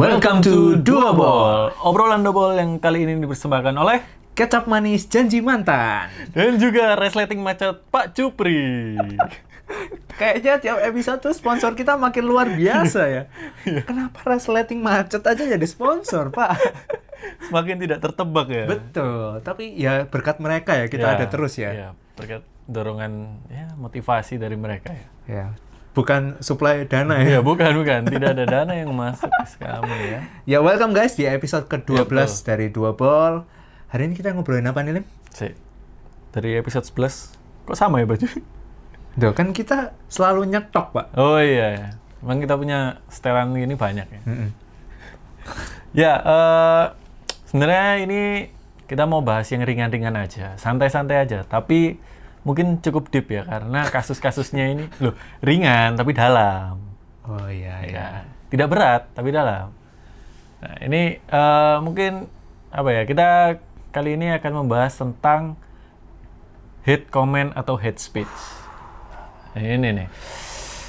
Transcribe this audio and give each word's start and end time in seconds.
Welcome 0.00 0.40
to 0.48 0.80
Dua 0.80 1.12
Ball. 1.12 1.76
Obrolan 1.84 2.24
double 2.24 2.56
yang 2.56 2.80
kali 2.80 3.04
ini 3.04 3.20
dipersembahkan 3.20 3.76
oleh 3.76 4.00
Kecap 4.32 4.64
manis 4.64 5.04
janji 5.04 5.44
mantan. 5.44 6.08
dan 6.32 6.56
juga 6.56 6.96
resleting 6.96 7.44
macet 7.44 7.84
Pak 7.92 8.16
Cupri. 8.16 8.96
Kayaknya 10.16 10.56
tiap 10.56 10.78
episode 10.80 11.20
tuh 11.20 11.36
sponsor 11.36 11.76
kita 11.76 12.00
makin 12.00 12.24
luar 12.24 12.48
biasa 12.48 13.12
ya. 13.12 13.22
Kenapa 13.84 14.24
resleting 14.24 14.80
macet 14.80 15.20
aja 15.20 15.44
jadi 15.44 15.66
sponsor, 15.68 16.32
Pak? 16.32 16.56
Semakin 17.52 17.84
tidak 17.84 18.00
tertebak 18.00 18.48
ya. 18.48 18.64
Betul. 18.72 19.44
Tapi 19.44 19.76
ya 19.76 20.08
berkat 20.08 20.40
mereka 20.40 20.80
ya 20.80 20.88
kita 20.88 21.12
Ya, 21.12 21.20
ada 21.20 21.28
terus 21.28 21.60
ya. 21.60 21.70
Iya, 21.76 21.88
berkat 22.16 22.48
dorongan 22.64 23.44
ya 23.52 23.68
motivasi 23.76 24.40
dari 24.40 24.56
mereka 24.56 24.96
ya. 24.96 25.08
Ya. 25.28 25.46
Bukan 25.90 26.38
suplai 26.38 26.86
dana 26.86 27.18
Iya, 27.18 27.38
ya. 27.38 27.40
bukan 27.42 27.74
bukan, 27.74 28.06
tidak 28.06 28.38
ada 28.38 28.44
dana 28.46 28.72
yang 28.78 28.94
masuk 28.94 29.26
ke 29.26 29.58
kamu 29.58 29.94
ya. 30.06 30.20
Ya 30.46 30.58
welcome 30.62 30.94
guys 30.94 31.18
di 31.18 31.26
episode 31.26 31.66
ke-12 31.66 31.98
Iya, 31.98 32.04
betul. 32.06 32.30
dari 32.46 32.66
Dua 32.70 32.90
Ball. 32.94 33.42
Hari 33.90 34.06
ini 34.06 34.14
kita 34.14 34.30
ngobrolin 34.30 34.70
apa 34.70 34.86
nih, 34.86 35.02
Lim? 35.02 35.06
Sik. 35.34 35.58
Dari 36.30 36.54
episode 36.54 36.86
11 36.86 37.34
kok 37.66 37.74
sama 37.74 37.98
ya 37.98 38.06
baju? 38.06 38.22
Duh, 39.18 39.34
kan 39.34 39.50
kita 39.50 39.90
selalu 40.06 40.46
nyetok, 40.46 40.94
Pak. 40.94 41.06
Oh 41.18 41.42
iya, 41.42 41.98
emang 42.22 42.38
kita 42.38 42.54
punya 42.54 43.02
setelan 43.10 43.50
ini 43.58 43.74
banyak 43.74 44.06
ya. 44.06 44.20
Mm-mm. 44.22 44.50
Ya, 45.90 46.12
eh, 46.22 46.84
sebenarnya 47.50 48.06
ini 48.06 48.20
kita 48.86 49.10
mau 49.10 49.26
bahas 49.26 49.50
yang 49.50 49.66
ringan-ringan 49.66 50.14
aja, 50.14 50.54
santai-santai 50.54 51.26
aja. 51.26 51.42
Tapi 51.42 51.98
mungkin 52.42 52.80
cukup 52.80 53.12
deep 53.12 53.28
ya, 53.28 53.44
karena 53.44 53.84
kasus-kasusnya 53.88 54.64
ini 54.72 54.84
loh 55.02 55.14
ringan 55.44 55.96
tapi 55.96 56.16
dalam. 56.16 56.80
Oh 57.28 57.46
iya, 57.46 57.84
iya. 57.84 57.94
Ya, 57.94 58.06
tidak 58.48 58.68
berat 58.72 59.02
tapi 59.12 59.28
dalam. 59.30 59.72
Nah, 60.60 60.76
ini 60.84 61.20
eh, 61.20 61.76
mungkin 61.80 62.28
apa 62.72 62.88
ya? 62.92 63.02
Kita 63.04 63.28
kali 63.90 64.16
ini 64.16 64.32
akan 64.36 64.52
membahas 64.64 64.96
tentang 64.96 65.56
hate 66.84 67.06
comment 67.12 67.52
atau 67.52 67.76
hate 67.76 68.00
speech. 68.00 68.36
Ini 69.56 69.76
nih. 69.82 70.08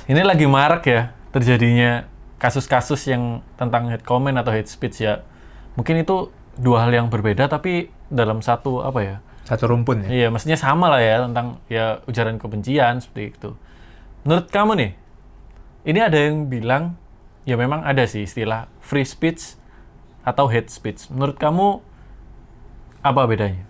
Ini 0.08 0.22
lagi 0.22 0.46
marak 0.46 0.84
ya 0.88 1.16
terjadinya 1.32 2.06
kasus-kasus 2.42 3.06
yang 3.08 3.46
tentang 3.56 3.90
hate 3.90 4.06
comment 4.06 4.36
atau 4.40 4.52
hate 4.54 4.70
speech 4.70 5.04
ya. 5.04 5.24
Mungkin 5.76 6.04
itu 6.04 6.32
dua 6.60 6.86
hal 6.86 6.92
yang 6.92 7.08
berbeda 7.08 7.48
tapi 7.48 7.90
dalam 8.12 8.44
satu 8.44 8.84
apa 8.84 9.00
ya? 9.02 9.18
Satu 9.46 9.68
rumpun 9.70 10.06
ya. 10.06 10.10
Iya, 10.10 10.28
maksudnya 10.30 10.60
sama 10.60 10.88
lah 10.88 11.02
ya 11.02 11.26
tentang 11.26 11.60
ya 11.68 12.00
ujaran 12.06 12.38
kebencian 12.38 13.02
seperti 13.02 13.36
itu. 13.36 13.52
Menurut 14.24 14.48
kamu 14.54 14.72
nih, 14.78 14.92
ini 15.90 16.00
ada 16.00 16.18
yang 16.18 16.46
bilang 16.46 16.96
ya 17.44 17.58
memang 17.58 17.82
ada 17.82 18.06
sih 18.06 18.26
istilah 18.30 18.70
free 18.80 19.06
speech 19.06 19.58
atau 20.22 20.46
hate 20.46 20.70
speech. 20.70 21.10
Menurut 21.10 21.42
kamu 21.42 21.82
apa 23.02 23.22
bedanya? 23.26 23.66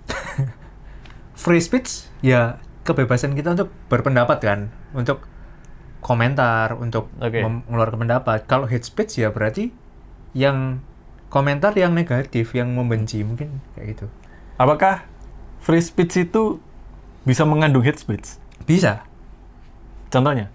free 1.43 1.63
speech 1.63 2.11
ya 2.19 2.59
kebebasan 2.83 3.31
kita 3.31 3.55
untuk 3.55 3.71
berpendapat 3.87 4.37
kan, 4.43 4.59
untuk 4.91 5.23
komentar, 6.03 6.75
untuk 6.75 7.07
mem- 7.47 7.63
mengeluarkan 7.69 7.99
pendapat. 8.03 8.39
Kalau 8.49 8.67
hate 8.67 8.83
speech 8.83 9.23
ya 9.23 9.31
berarti 9.31 9.71
yang 10.35 10.83
komentar 11.31 11.71
yang 11.79 11.95
negatif, 11.95 12.51
yang 12.51 12.75
membenci 12.75 13.23
mungkin 13.23 13.63
kayak 13.77 13.95
gitu. 13.95 14.05
Apakah 14.59 15.07
free 15.61 15.79
speech 15.79 16.17
itu 16.19 16.57
bisa 17.21 17.45
mengandung 17.45 17.81
hate 17.81 17.97
speech? 17.97 18.35
Bisa. 18.65 19.05
Contohnya? 20.09 20.49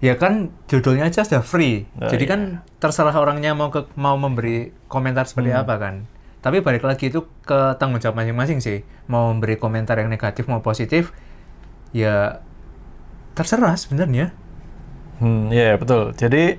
Ya 0.00 0.16
kan 0.16 0.52
judulnya 0.66 1.08
aja 1.08 1.22
sudah 1.22 1.40
free. 1.40 1.88
Oh, 1.96 2.08
Jadi 2.08 2.24
iya. 2.24 2.32
kan 2.32 2.40
terserah 2.76 3.14
orangnya 3.14 3.52
mau 3.52 3.68
ke 3.68 3.88
mau 3.94 4.16
memberi 4.16 4.74
komentar 4.84 5.24
seperti 5.24 5.48
Hmm. 5.48 5.62
apa 5.62 5.74
kan. 5.76 5.94
Tapi 6.40 6.60
balik 6.60 6.84
lagi 6.84 7.08
itu 7.08 7.24
ke 7.40 7.78
tanggung 7.78 8.00
jawab 8.00 8.20
masing-masing 8.20 8.60
sih. 8.60 8.84
Mau 9.06 9.32
memberi 9.32 9.56
komentar 9.56 9.96
yang 9.96 10.08
negatif 10.08 10.44
mau 10.44 10.60
positif 10.60 11.08
ya 11.90 12.40
terserah 13.32 13.72
sebenarnya. 13.74 14.36
Hmm, 15.20 15.48
iya 15.48 15.78
betul. 15.78 16.12
Jadi 16.12 16.58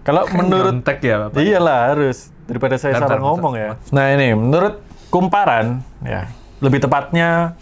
kalau 0.00 0.24
menurut 0.32 0.80
Nyontek 0.80 1.04
ya, 1.04 1.28
Bapak. 1.28 1.36
Iyalah 1.36 1.78
harus 1.92 2.32
daripada 2.48 2.80
saya 2.80 2.96
Bentar, 2.96 3.04
salah 3.04 3.12
bentar, 3.12 3.26
ngomong 3.28 3.52
bentar. 3.52 3.76
ya. 3.76 3.92
Nah 3.92 4.06
ini 4.16 4.26
menurut 4.32 4.74
kumparan 5.12 5.66
ya 6.00 6.24
lebih 6.58 6.82
tepatnya 6.82 7.54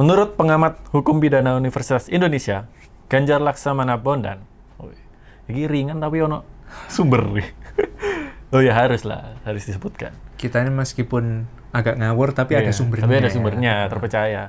menurut 0.00 0.34
pengamat 0.40 0.80
hukum 0.92 1.20
pidana 1.20 1.56
Universitas 1.56 2.08
Indonesia 2.08 2.64
Ganjar 3.12 3.44
Laksamana 3.44 4.00
Bondan. 4.00 4.40
Ini 5.50 5.68
ringan 5.68 6.00
tapi 6.00 6.24
ono 6.24 6.46
sumber. 6.88 7.28
oh 8.56 8.62
ya 8.64 8.72
harus 8.72 9.04
lah 9.04 9.36
harus 9.44 9.68
disebutkan. 9.68 10.16
Kita 10.40 10.64
ini 10.64 10.72
meskipun 10.72 11.44
agak 11.76 12.00
ngawur 12.00 12.32
tapi 12.32 12.56
ada 12.56 12.72
Iya, 12.72 12.76
sumbernya. 12.76 13.04
Tapi 13.04 13.16
ada 13.20 13.28
sumbernya 13.28 13.74
terpercaya. 13.92 14.42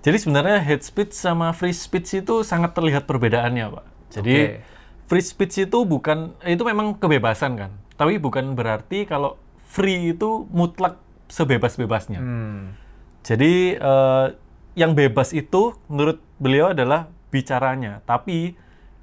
Jadi 0.00 0.16
sebenarnya 0.16 0.64
hate 0.64 0.80
speech 0.80 1.12
sama 1.12 1.52
free 1.52 1.76
speech 1.76 2.24
itu 2.24 2.40
sangat 2.40 2.72
terlihat 2.72 3.04
perbedaannya, 3.04 3.68
Pak. 3.68 3.84
Jadi 4.16 4.36
Oke. 4.48 4.64
free 5.12 5.24
speech 5.24 5.68
itu 5.68 5.78
bukan 5.84 6.32
itu 6.48 6.62
memang 6.64 6.96
kebebasan 6.96 7.60
kan. 7.60 7.70
Tapi 8.00 8.16
bukan 8.16 8.56
berarti 8.56 9.04
kalau 9.04 9.36
free 9.68 10.16
itu 10.16 10.48
mutlak 10.48 10.96
sebebas-bebasnya. 11.28 12.20
Hmm. 12.20 12.80
Jadi 13.22 13.76
eh, 13.76 14.26
yang 14.74 14.92
bebas 14.94 15.32
itu 15.32 15.76
menurut 15.86 16.18
beliau 16.40 16.72
adalah 16.72 17.10
bicaranya, 17.28 18.00
tapi 18.04 18.56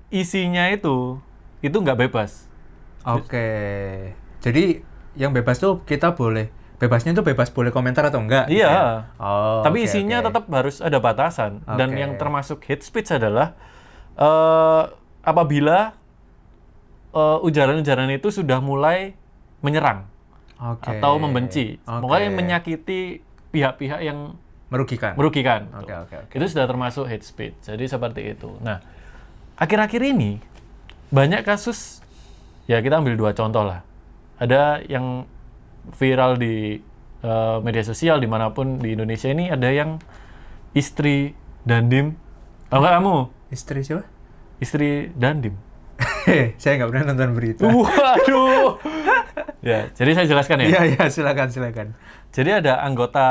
isinya 0.10 0.68
itu 0.72 1.20
itu 1.60 1.76
nggak 1.76 2.08
bebas. 2.08 2.48
Oke. 3.06 3.48
Jadi 4.42 4.82
yang 5.18 5.34
bebas 5.34 5.58
tuh 5.58 5.82
kita 5.84 6.14
boleh 6.14 6.50
bebasnya 6.78 7.18
tuh 7.18 7.26
bebas 7.26 7.50
boleh 7.50 7.74
komentar 7.74 8.06
atau 8.06 8.22
enggak? 8.22 8.46
gitu 8.48 8.62
Iya. 8.62 8.70
ya? 8.70 8.84
Oh. 9.18 9.62
Tapi 9.66 9.82
oke, 9.82 9.86
isinya 9.90 10.22
oke. 10.22 10.26
tetap 10.30 10.44
harus 10.54 10.78
ada 10.78 10.98
batasan. 11.02 11.66
Dan 11.66 11.94
Oke. 11.94 12.00
yang 12.06 12.12
termasuk 12.16 12.62
hate 12.66 12.86
speech 12.86 13.10
adalah 13.10 13.58
eh, 14.14 14.84
apabila 15.24 15.98
eh, 17.12 17.38
ujaran-ujaran 17.42 18.10
itu 18.14 18.30
sudah 18.30 18.62
mulai 18.62 19.18
menyerang 19.62 20.06
Oke. 20.62 20.86
atau 20.90 21.18
membenci, 21.18 21.82
Oke. 21.82 22.02
pokoknya 22.06 22.30
menyakiti 22.30 23.26
pihak-pihak 23.52 24.02
yang 24.04 24.36
merugikan. 24.68 25.16
merugikan. 25.16 25.72
Oke, 25.80 25.94
oke, 25.96 26.16
oke. 26.28 26.34
Itu 26.36 26.46
sudah 26.52 26.68
termasuk 26.68 27.08
hate 27.08 27.24
speech. 27.24 27.56
Jadi 27.64 27.88
seperti 27.88 28.22
itu. 28.36 28.52
Nah, 28.60 28.84
akhir-akhir 29.56 30.02
ini 30.04 30.40
banyak 31.08 31.48
kasus 31.48 32.04
ya 32.68 32.84
kita 32.84 33.00
ambil 33.00 33.16
dua 33.16 33.32
contoh 33.32 33.64
lah. 33.64 33.82
Ada 34.38 34.84
yang 34.86 35.24
viral 35.96 36.36
di 36.36 36.78
eh, 37.24 37.58
media 37.64 37.84
sosial 37.84 38.20
di 38.20 38.28
mana 38.28 38.52
pun 38.52 38.78
di 38.78 38.94
Indonesia 38.94 39.32
ini 39.32 39.48
ada 39.48 39.72
yang 39.72 39.98
istri 40.76 41.32
dandim. 41.64 42.20
Tahu 42.68 42.80
nggak 42.84 42.96
kamu? 43.00 43.16
Istri 43.56 43.80
siapa? 43.88 44.04
Istri 44.60 45.16
dandim. 45.16 45.56
Heh, 46.28 46.54
saya 46.62 46.84
nggak 46.84 46.90
pernah 46.92 47.04
nonton 47.16 47.32
berita. 47.32 47.64
Waduh. 47.64 48.76
ya, 49.60 49.90
jadi 49.90 50.12
saya 50.14 50.28
jelaskan 50.28 50.58
ya. 50.62 50.68
Iya, 50.70 50.82
iya, 50.88 51.04
silakan, 51.08 51.48
silakan. 51.48 51.88
Jadi 52.30 52.50
ada 52.56 52.80
anggota 52.80 53.26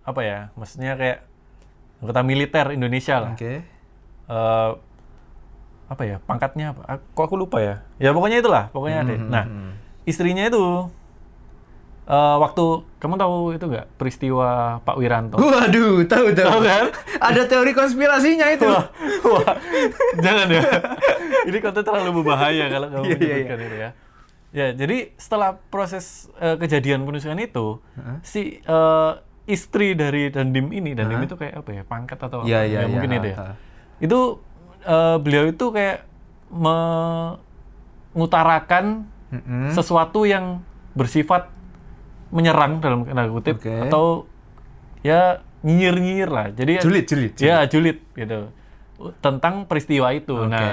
apa 0.00 0.20
ya? 0.20 0.38
Maksudnya 0.54 0.94
kayak 0.94 1.24
anggota 1.98 2.20
militer 2.20 2.66
Indonesia 2.70 3.16
lah. 3.18 3.32
Oke. 3.32 3.64
eh 4.26 4.70
apa 5.86 6.02
ya 6.04 6.16
pangkatnya 6.20 6.70
apa? 6.70 6.82
Aku- 6.88 7.06
Kok 7.12 7.24
aku 7.24 7.36
lupa 7.36 7.58
ya? 7.58 7.82
Ya 7.98 8.10
pokoknya 8.10 8.38
itulah, 8.38 8.70
pokoknya 8.70 8.98
ada. 9.00 9.12
Hmm, 9.12 9.26
Nah, 9.26 9.44
hmm. 9.44 9.72
istrinya 10.04 10.44
itu 10.44 10.62
eh 12.06 12.36
waktu 12.36 12.64
kamu 12.98 13.14
tahu 13.16 13.36
itu 13.54 13.64
nggak 13.64 13.86
peristiwa 13.94 14.48
Pak 14.80 14.96
Wiranto? 14.96 15.36
Waduh, 15.36 16.02
tahu 16.04 16.30
tahu. 16.30 16.46
Tahu 16.48 16.60
kan? 16.60 16.84
Ada 17.20 17.42
teori 17.46 17.70
konspirasinya 17.70 18.50
itu. 18.50 18.66
Wah, 18.66 18.86
wah, 19.24 19.54
jangan 20.24 20.46
ya. 20.48 20.62
Ini 21.46 21.58
konten 21.58 21.80
terlalu 21.80 22.10
berbahaya 22.18 22.66
kalau 22.66 22.86
kamu 22.88 23.04
Iya, 23.04 23.14
iya, 23.14 23.34
menyebutkan 23.46 23.58
itu 23.60 23.76
ya. 23.78 23.90
Ya, 24.50 24.70
jadi 24.70 25.10
setelah 25.14 25.58
proses 25.70 26.28
eh, 26.36 26.56
kejadian 26.56 27.04
penusukan 27.04 27.38
itu, 27.38 27.78
Heeh. 27.94 28.16
si 28.22 28.40
eh, 28.58 29.12
istri 29.46 29.94
dari 29.94 30.28
Dandim 30.28 30.70
ini, 30.70 30.92
Dandim 30.92 31.22
Heeh. 31.22 31.28
itu 31.30 31.36
kayak 31.38 31.54
apa 31.58 31.70
ya, 31.70 31.82
pangkat 31.84 32.18
atau 32.18 32.38
Iya, 32.42 32.58
apa? 32.58 32.66
iya, 32.66 32.66
Ya, 32.66 32.80
iya. 32.82 32.88
mungkin 32.90 33.10
itu 33.14 33.26
ya. 33.30 33.36
Ha. 33.38 33.46
Itu 34.02 34.18
eh, 34.82 35.16
beliau 35.22 35.44
itu 35.46 35.66
kayak 35.70 35.98
mengutarakan 36.50 39.06
Mm-mm. 39.30 39.70
sesuatu 39.70 40.26
yang 40.26 40.66
bersifat 40.92 41.48
menyerang 42.30 42.78
dalam 42.82 43.06
tanda 43.06 43.26
kutip 43.26 43.58
Oke. 43.58 43.74
atau 43.86 44.26
ya 45.02 45.42
nyinyir-nyinyir 45.62 46.30
lah. 46.30 46.46
Jadi 46.50 46.78
Julid, 46.82 47.06
julid, 47.06 47.32
julid. 47.34 47.46
Ya, 47.46 47.62
julid 47.66 47.98
gitu. 48.14 48.50
Tentang 49.22 49.66
peristiwa 49.66 50.10
itu. 50.10 50.34
Oke. 50.34 50.50
Nah, 50.50 50.70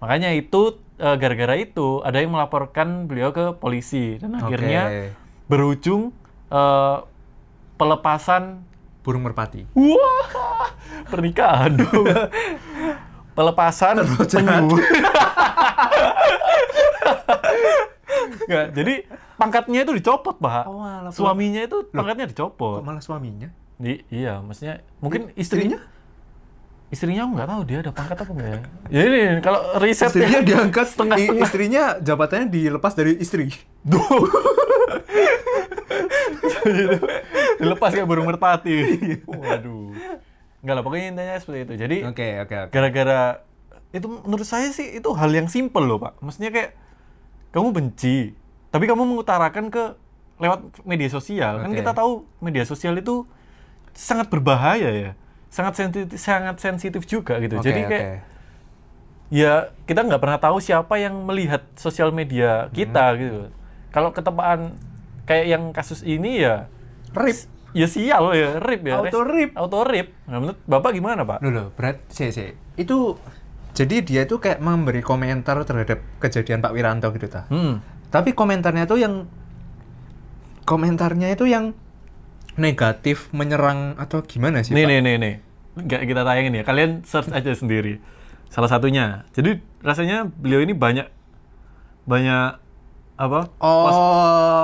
makanya 0.00 0.32
itu 0.32 0.80
eh, 0.98 1.16
gara-gara 1.16 1.54
itu 1.56 2.02
ada 2.02 2.18
yang 2.18 2.34
melaporkan 2.34 3.06
beliau 3.06 3.30
ke 3.30 3.54
polisi 3.56 4.18
dan 4.18 4.36
akhirnya 4.36 5.14
berujung 5.46 6.10
eh, 6.50 6.96
pelepasan 7.78 8.66
burung 9.06 9.24
merpati. 9.24 9.64
wah 9.72 10.68
pernikahan 11.08 11.78
dong. 11.80 12.04
pelepasan 13.38 14.02
penyu. 14.02 14.76
Nggak, 18.48 18.66
jadi 18.74 18.94
pangkatnya 19.38 19.78
itu 19.86 19.92
dicopot, 20.02 20.36
Pak. 20.42 20.64
Oh, 20.66 20.82
Suaminya 21.14 21.62
itu 21.62 21.86
pangkatnya 21.94 22.26
Kok 22.26 22.32
dicopot. 22.34 22.80
malah 22.82 22.98
suaminya? 22.98 23.48
Di, 23.78 24.02
iya, 24.10 24.42
maksudnya 24.42 24.82
mungkin 24.98 25.30
istrinya 25.38 25.78
istrinya 25.78 25.97
aku 26.88 27.32
nggak 27.36 27.50
tahu 27.52 27.62
dia 27.68 27.78
ada 27.84 27.92
pangkat 27.92 28.16
apa 28.16 28.30
enggak 28.32 28.48
ya. 28.48 28.58
Ya 28.88 29.00
ini 29.04 29.20
kalau 29.44 29.60
riset 29.76 30.08
Istrinya 30.08 30.40
diangkat 30.40 30.86
i- 30.88 30.92
setengah-setengah. 30.92 31.44
Istrinya 31.44 31.82
jabatannya 32.00 32.46
dilepas 32.48 32.92
dari 32.96 33.12
istri. 33.20 33.52
dilepas 37.60 37.90
kayak 37.92 38.08
burung 38.08 38.26
merpati. 38.26 38.74
Waduh. 39.24 39.92
Enggak 40.58 40.74
lah, 40.74 40.82
pokoknya 40.82 41.06
intinya 41.14 41.36
seperti 41.38 41.58
itu. 41.64 41.74
Jadi 41.78 41.96
Oke, 42.04 42.28
oke, 42.42 42.56
oke. 42.66 42.72
gara-gara 42.72 43.20
itu 43.88 44.04
menurut 44.04 44.44
saya 44.44 44.68
sih 44.68 44.98
itu 44.98 45.08
hal 45.14 45.30
yang 45.30 45.46
simpel 45.46 45.86
loh, 45.86 46.02
Pak. 46.02 46.18
Maksudnya 46.20 46.50
kayak 46.50 46.70
kamu 47.54 47.68
benci, 47.72 48.34
tapi 48.68 48.84
kamu 48.84 49.06
mengutarakan 49.06 49.70
ke 49.70 49.94
lewat 50.38 50.82
media 50.84 51.08
sosial. 51.08 51.62
Kan 51.62 51.70
Oke. 51.72 51.78
kita 51.80 51.92
tahu 51.94 52.26
media 52.40 52.64
sosial 52.64 52.98
itu 52.98 53.24
sangat 53.94 54.28
berbahaya 54.28 54.90
ya. 54.90 55.10
Sangat 55.48 55.74
sensitif 55.74 56.14
sangat 56.14 56.56
sensitif 56.58 57.02
juga 57.04 57.40
gitu. 57.40 57.56
Oke, 57.56 57.64
Jadi 57.64 57.80
kayak 57.84 58.06
ya 59.28 59.52
kita 59.84 60.00
nggak 60.04 60.20
pernah 60.20 60.38
tahu 60.38 60.56
siapa 60.56 60.96
yang 60.96 61.24
melihat 61.24 61.64
sosial 61.74 62.12
media 62.12 62.68
kita 62.70 63.12
Hmm. 63.12 63.18
gitu. 63.18 63.40
Kalau 63.88 64.12
ketepaan 64.12 64.76
kayak 65.24 65.46
yang 65.48 65.62
kasus 65.72 66.00
ini 66.00 66.40
ya 66.40 66.68
Rip. 67.12 67.36
ya 67.72 67.84
sial 67.84 68.32
ya, 68.32 68.56
rip 68.58 68.80
ya. 68.80 68.96
Auto 68.96 69.20
rip. 69.22 69.52
Auto 69.52 69.84
rip. 69.84 70.08
Nah, 70.24 70.40
menurut 70.40 70.56
Bapak 70.64 70.92
gimana, 70.92 71.20
Pak? 71.24 71.44
Loh, 71.44 71.52
loh, 71.52 71.66
berat 71.76 72.00
sih, 72.08 72.32
sih. 72.32 72.56
Itu 72.76 73.20
jadi 73.72 74.00
dia 74.00 74.20
itu 74.24 74.40
kayak 74.40 74.58
memberi 74.58 75.04
komentar 75.04 75.60
terhadap 75.62 76.00
kejadian 76.16 76.60
Pak 76.60 76.72
Wiranto 76.72 77.12
gitu 77.12 77.28
ta. 77.28 77.44
Hmm. 77.52 77.84
Tapi 78.08 78.32
komentarnya 78.32 78.88
itu 78.88 78.96
yang 78.96 79.28
komentarnya 80.64 81.32
itu 81.32 81.44
yang 81.44 81.72
negatif 82.58 83.30
menyerang 83.30 83.94
atau 83.96 84.20
gimana 84.20 84.60
sih, 84.60 84.74
Nih, 84.74 84.84
Pak? 84.84 84.90
nih, 84.90 85.00
nih, 85.00 85.14
nih. 85.16 85.34
Nggak 85.78 86.00
kita 86.04 86.22
tayangin 86.22 86.54
ya. 86.54 86.62
Kalian 86.62 86.90
search 87.06 87.30
aja 87.30 87.54
sendiri. 87.54 88.02
Salah 88.50 88.66
satunya. 88.66 89.24
Jadi 89.30 89.62
rasanya 89.80 90.26
beliau 90.26 90.58
ini 90.58 90.74
banyak 90.74 91.06
banyak 92.04 92.58
apa? 93.14 93.40
Oh. 93.58 93.82
pos- 93.86 94.04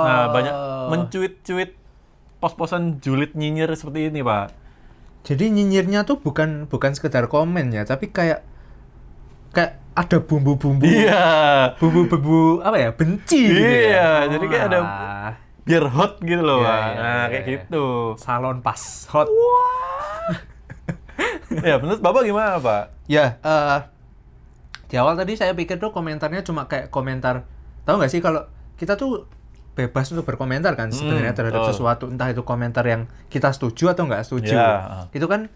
nah, 0.05 0.25
banyak 0.29 0.53
mencuit-cuit 0.91 1.71
pos-posan 2.37 2.99
julid 2.99 3.31
nyinyir 3.33 3.71
seperti 3.73 4.11
ini, 4.11 4.21
Pak. 4.21 4.51
Jadi 5.23 5.49
nyinyirnya 5.49 6.03
tuh 6.03 6.19
bukan 6.19 6.67
bukan 6.67 6.93
sekedar 6.93 7.25
komen 7.25 7.73
ya, 7.73 7.81
tapi 7.81 8.11
kayak 8.11 8.45
kayak 9.49 9.79
ada 9.95 10.19
bumbu-bumbu. 10.19 10.83
Iya. 10.83 11.23
Bumbu-bumbu 11.79 12.59
apa 12.59 12.75
ya? 12.75 12.89
Benci 12.91 13.39
gitu 13.39 13.55
ya. 13.63 13.71
Iya, 13.71 14.09
jadi 14.35 14.45
kayak 14.45 14.65
ada- 14.67 14.85
Biar 15.65 15.89
hot 15.89 16.21
gitu 16.21 16.45
loh, 16.45 16.61
Pak. 16.61 16.69
iya, 16.69 16.93
Nah, 16.93 16.93
iya, 16.93 17.23
kayak 17.33 17.43
iya. 17.45 17.53
gitu. 17.57 17.85
salon 18.21 18.61
pas 18.61 18.81
hot. 19.09 19.27
ya, 21.65 21.75
menurut 21.81 22.01
Bapak 22.05 22.21
gimana, 22.21 22.61
Pak? 22.61 22.83
Ya, 23.09 23.37
eh 23.41 23.79
di 24.85 24.95
awal 25.01 25.17
tadi 25.17 25.33
saya 25.33 25.57
pikir 25.57 25.81
tuh 25.81 25.89
komentarnya 25.89 26.45
cuma 26.45 26.69
kayak 26.69 26.93
komentar. 26.93 27.49
Tahu 27.83 27.97
nggak 27.97 28.11
sih 28.13 28.21
kalau 28.21 28.45
kita 28.77 28.93
tuh 28.93 29.25
bebas 29.75 30.07
untuk 30.13 30.23
berkomentar 30.23 30.71
kan 30.79 30.87
sebenarnya 30.87 31.35
terhadap 31.35 31.67
betul. 31.67 31.71
sesuatu 31.75 32.05
entah 32.07 32.31
itu 32.31 32.47
komentar 32.47 32.85
yang 32.87 33.09
kita 33.27 33.51
setuju 33.51 33.91
atau 33.91 34.07
nggak 34.07 34.23
setuju. 34.23 34.55
Ya, 34.55 35.09
Itu 35.11 35.25
kan 35.27 35.51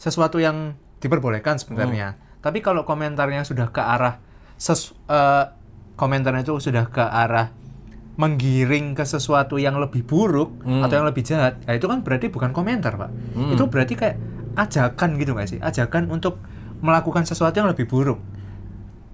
sesuatu 0.00 0.40
yang 0.42 0.74
diperbolehkan 0.98 1.60
sebenarnya. 1.60 2.16
Tapi 2.40 2.64
kalau 2.64 2.88
komentarnya 2.88 3.44
sudah 3.44 3.68
ke 3.68 3.78
arah 3.78 4.18
ses 4.56 4.96
eh, 5.06 5.44
komentarnya 5.94 6.42
itu 6.42 6.56
sudah 6.56 6.88
ke 6.88 7.04
arah 7.04 7.52
menggiring 8.20 8.92
ke 8.92 9.02
sesuatu 9.02 9.56
yang 9.56 9.80
lebih 9.80 10.04
buruk 10.04 10.60
Hmm. 10.60 10.84
atau 10.84 11.00
yang 11.00 11.08
lebih 11.08 11.24
jahat, 11.24 11.56
ya 11.64 11.72
itu 11.72 11.88
kan 11.88 12.04
berarti 12.04 12.28
bukan 12.28 12.52
komentar, 12.52 13.00
Pak. 13.00 13.10
Hmm. 13.32 13.56
Itu 13.56 13.72
berarti 13.72 13.96
kayak 13.96 14.16
ajakan 14.54 15.16
gitu 15.16 15.32
nggak 15.32 15.48
sih? 15.48 15.58
Ajakan 15.58 16.12
untuk 16.12 16.36
melakukan 16.84 17.24
sesuatu 17.24 17.56
yang 17.56 17.72
lebih 17.72 17.88
buruk. 17.88 18.20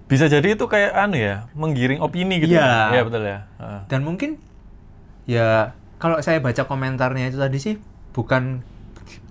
Bisa 0.07 0.27
jadi 0.27 0.55
itu 0.55 0.67
kayak 0.67 0.91
anu 0.91 1.15
ya, 1.15 1.47
menggiring 1.51 1.99
opini 1.99 2.39
gitu. 2.39 2.55
Iya. 2.55 2.95
Iya, 2.95 3.01
betul 3.03 3.23
ya. 3.23 3.39
Heeh. 3.59 3.79
Dan 3.87 4.03
mungkin 4.03 4.39
ya 5.23 5.71
kalau 5.99 6.19
saya 6.19 6.39
baca 6.39 6.63
komentarnya 6.63 7.27
itu 7.27 7.39
tadi 7.39 7.57
sih 7.59 7.75
bukan 8.11 8.63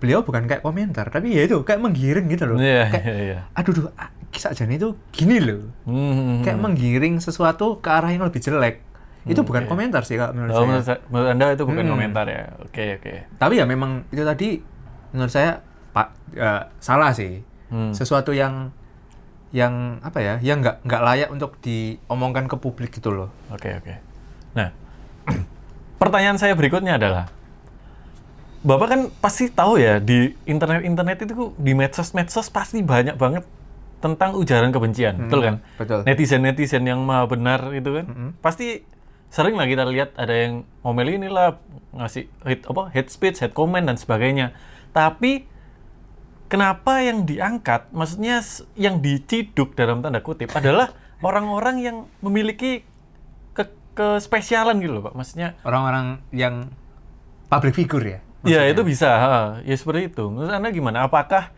beliau 0.01 0.25
bukan 0.25 0.45
kayak 0.45 0.61
komentar, 0.61 1.09
tapi 1.09 1.33
ya 1.33 1.45
itu 1.45 1.61
kayak 1.61 1.81
menggiring 1.81 2.29
gitu 2.29 2.49
loh. 2.49 2.57
Iya, 2.57 2.89
Kayak, 2.89 3.05
iya, 3.05 3.17
iya. 3.21 3.39
aduh 3.53 3.73
duh, 3.73 3.85
ah, 3.97 4.09
kisah 4.29 4.53
jani 4.53 4.77
itu 4.77 4.97
gini 5.13 5.37
loh. 5.37 5.69
Hmm. 5.85 6.41
Kayak 6.41 6.61
menggiring 6.61 7.21
sesuatu 7.21 7.81
ke 7.81 7.89
arah 7.89 8.09
yang 8.09 8.25
lebih 8.25 8.41
jelek. 8.41 8.81
Itu 9.27 9.43
Hmm, 9.43 9.49
bukan 9.51 9.63
oke. 9.67 9.71
komentar 9.71 10.03
sih 10.03 10.15
kalau 10.15 10.33
menurut 10.33 10.51
Oh, 10.51 10.57
saya. 10.57 10.67
menurut, 10.67 10.87
menurut 11.11 11.29
Anda 11.31 11.47
itu 11.51 11.65
bukan 11.65 11.83
Hmm. 11.83 11.93
komentar 11.93 12.25
ya? 12.27 12.43
Oke, 12.63 12.85
oke. 12.97 13.13
Tapi 13.37 13.55
ya 13.57 13.65
memang 13.65 13.91
itu 14.09 14.23
tadi 14.23 14.49
menurut 15.11 15.31
saya 15.31 15.61
Pak 15.91 16.07
eh, 16.33 16.63
salah 16.79 17.11
sih. 17.11 17.43
Hmm. 17.67 17.91
Sesuatu 17.91 18.31
yang 18.31 18.71
yang 19.51 19.99
apa 20.01 20.19
ya? 20.19 20.35
Yang 20.39 20.59
nggak 20.63 20.77
nggak 20.85 21.03
layak 21.03 21.29
untuk 21.29 21.59
diomongkan 21.59 22.47
ke 22.47 22.57
publik 22.57 22.91
gitu 22.93 23.11
loh. 23.11 23.29
Oke, 23.49 23.75
oke. 23.75 23.95
Nah, 24.53 24.71
pertanyaan 25.99 26.37
saya 26.37 26.53
berikutnya 26.53 26.95
adalah, 26.95 27.27
Bapak 28.61 28.87
kan 28.89 29.01
pasti 29.17 29.47
tahu 29.49 29.79
ya 29.79 29.99
di 29.99 30.35
internet-internet 30.43 31.23
itu 31.25 31.55
di 31.55 31.73
medsos-medsos 31.73 32.47
pasti 32.49 32.83
banyak 32.83 33.15
banget 33.15 33.47
tentang 33.97 34.35
ujaran 34.35 34.69
kebencian, 34.69 35.15
betul 35.21 35.41
kan? 35.41 35.55
Hmm, 35.57 35.79
betul. 35.79 35.99
Netizen-netizen 36.03 36.83
yang 36.83 36.99
maha 37.01 37.25
benar 37.25 37.71
itu 37.73 37.91
kan, 37.93 38.07
Mm-mm. 38.07 38.31
pasti 38.39 38.83
sering 39.37 39.53
lah 39.61 39.69
kita 39.69 39.85
lihat 39.85 40.17
ada 40.17 40.33
yang 40.33 40.65
ngomel 40.81 41.21
inilah 41.21 41.61
ngasih 41.93 42.25
hate 42.41 42.65
apa 42.65 42.89
hate 42.97 43.13
speech, 43.13 43.45
hate 43.45 43.53
comment 43.53 43.85
dan 43.85 44.01
sebagainya. 44.01 44.57
Tapi 44.97 45.45
kenapa 46.49 47.05
yang 47.05 47.29
diangkat, 47.29 47.93
maksudnya 47.93 48.41
yang 48.81 49.05
diciduk 49.05 49.77
dalam 49.77 50.01
tanda 50.01 50.25
kutip 50.25 50.49
adalah 50.57 50.97
orang-orang 51.21 51.77
yang 51.85 51.97
memiliki 52.25 52.89
ke 53.53 53.65
kespesialan 53.93 54.81
gitu 54.81 54.97
loh, 54.97 55.05
Pak. 55.13 55.15
Maksudnya 55.21 55.53
Orang-orang 55.69 56.25
yang 56.33 56.73
public 57.53 57.77
figure 57.77 58.05
ya. 58.09 58.19
Ya 58.47 58.65
maksudnya. 58.65 58.73
itu 58.73 58.83
bisa, 58.89 59.11
ha. 59.21 59.35
ya 59.69 59.77
seperti 59.77 60.17
itu. 60.17 60.25
Menurut 60.33 60.55
Anda 60.57 60.73
gimana? 60.73 61.05
Apakah 61.05 61.53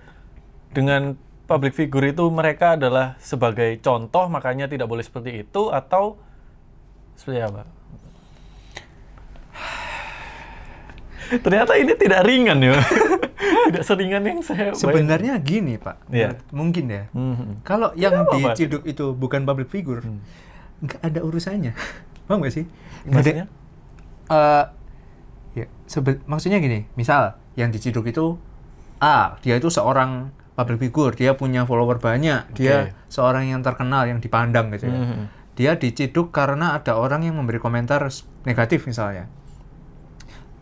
dengan 0.74 1.14
public 1.46 1.78
figure 1.78 2.10
itu 2.10 2.26
mereka 2.28 2.74
adalah 2.74 3.14
sebagai 3.22 3.78
contoh 3.80 4.26
makanya 4.26 4.66
tidak 4.66 4.90
boleh 4.90 5.00
seperti 5.06 5.46
itu 5.46 5.70
atau 5.70 6.20
seperti 7.18 7.42
apa? 7.42 7.66
Ternyata 11.28 11.76
ini 11.76 11.92
tidak 11.92 12.24
ringan 12.24 12.56
ya. 12.62 12.78
tidak 13.68 13.84
seringan 13.84 14.22
yang 14.24 14.40
saya 14.40 14.72
bayangkan. 14.72 14.80
Sebenarnya 14.80 15.34
gini 15.38 15.76
Pak, 15.76 16.08
Iya. 16.08 16.40
mungkin 16.50 16.88
ya. 16.88 17.04
Hmm. 17.12 17.60
Kalau 17.60 17.92
yang 17.92 18.24
Pak? 18.24 18.56
diciduk 18.56 18.82
itu 18.88 19.12
bukan 19.12 19.44
public 19.44 19.68
figure, 19.68 20.00
Hmm. 20.00 20.24
nggak 20.80 21.00
ada 21.04 21.20
urusannya. 21.20 21.72
Paham 22.26 22.40
nggak 22.40 22.54
sih? 22.54 22.64
Maksudnya? 23.04 23.44
Eh, 24.28 24.64
ya, 25.54 25.66
sebe- 25.84 26.20
maksudnya 26.24 26.60
gini, 26.60 26.88
misal 26.94 27.36
yang 27.56 27.68
diciduk 27.68 28.08
itu 28.08 28.40
A, 28.98 29.36
dia 29.40 29.54
itu 29.54 29.68
seorang 29.68 30.32
public 30.56 30.82
figure, 30.82 31.12
dia 31.12 31.30
punya 31.32 31.62
follower 31.62 32.00
banyak, 32.00 32.50
dia 32.50 32.90
seorang 33.06 33.46
yang 33.46 33.60
terkenal, 33.60 34.04
yang 34.04 34.18
dipandang 34.18 34.72
gitu 34.72 34.88
ya. 34.88 34.96
Hmm. 34.96 35.24
Dia 35.58 35.74
diciduk 35.74 36.30
karena 36.30 36.78
ada 36.78 36.94
orang 36.94 37.26
yang 37.26 37.34
memberi 37.34 37.58
komentar 37.58 38.06
negatif 38.46 38.86
misalnya. 38.86 39.26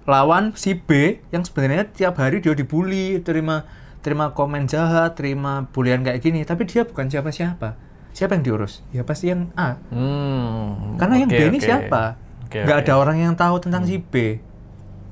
Lawan 0.09 0.57
si 0.57 0.73
B 0.73 1.21
yang 1.29 1.45
sebenarnya 1.45 1.93
tiap 1.93 2.17
hari 2.17 2.41
dia 2.41 2.57
dibully, 2.57 3.21
terima 3.21 3.69
terima 4.01 4.33
komen 4.33 4.65
jahat, 4.65 5.19
terima 5.21 5.69
bulian 5.69 6.01
kayak 6.01 6.23
gini, 6.25 6.47
tapi 6.49 6.65
dia 6.65 6.89
bukan 6.89 7.11
siapa-siapa. 7.13 7.77
Siapa 8.17 8.39
yang 8.39 8.45
diurus? 8.47 8.81
Ya 8.95 9.05
pasti 9.05 9.29
yang 9.29 9.53
A. 9.59 9.77
Hmm. 9.93 10.97
Karena 10.97 11.21
yang 11.21 11.29
Oke, 11.29 11.37
B 11.37 11.43
ini 11.53 11.59
oke. 11.61 11.67
siapa? 11.69 12.03
Oke, 12.49 12.65
Nggak 12.65 12.79
oke. 12.81 12.85
ada 12.89 12.95
orang 12.97 13.17
yang 13.21 13.35
tahu 13.37 13.61
tentang 13.61 13.85
si 13.85 14.01
B. 14.01 14.41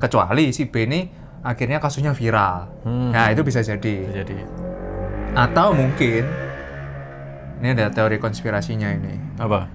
Kecuali 0.01 0.55
si 0.57 0.65
B 0.65 0.89
ini 0.89 1.01
akhirnya 1.45 1.83
kasusnya 1.83 2.17
viral. 2.17 2.89
Hmm. 2.89 3.13
Nah, 3.13 3.29
itu 3.29 3.45
bisa 3.45 3.61
jadi. 3.61 4.09
Jadi 4.09 4.41
Atau 5.37 5.77
mungkin 5.77 6.25
ini 7.65 7.73
ada 7.73 7.89
teori 7.89 8.21
konspirasinya 8.21 8.93
ini. 8.93 9.41
apa? 9.41 9.73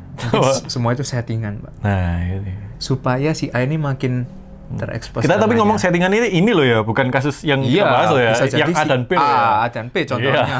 Semua 0.69 0.93
itu 0.93 1.01
settingan, 1.01 1.57
Pak. 1.57 1.73
nah, 1.81 2.21
ini. 2.21 2.53
Supaya 2.77 3.33
si 3.33 3.49
A 3.49 3.65
ini 3.65 3.81
makin 3.81 4.29
terekspos. 4.77 5.25
Kita 5.25 5.41
tapi 5.41 5.57
ngomong 5.57 5.81
settingan 5.81 6.13
ini 6.13 6.29
ini 6.29 6.51
loh 6.53 6.61
ya, 6.61 6.79
bukan 6.85 7.09
kasus 7.09 7.41
yang 7.41 7.65
Iya, 7.65 7.81
kita 7.81 7.89
bahas 7.89 8.09
loh 8.13 8.21
ya, 8.21 8.33
yang 8.53 8.69
A 8.77 8.83
dan 8.85 9.01
B. 9.09 9.11
A, 9.17 9.17
ya. 9.17 9.41
A 9.65 9.67
dan 9.73 9.85
B 9.89 9.95
contohnya. 10.05 10.45
Iya. 10.45 10.57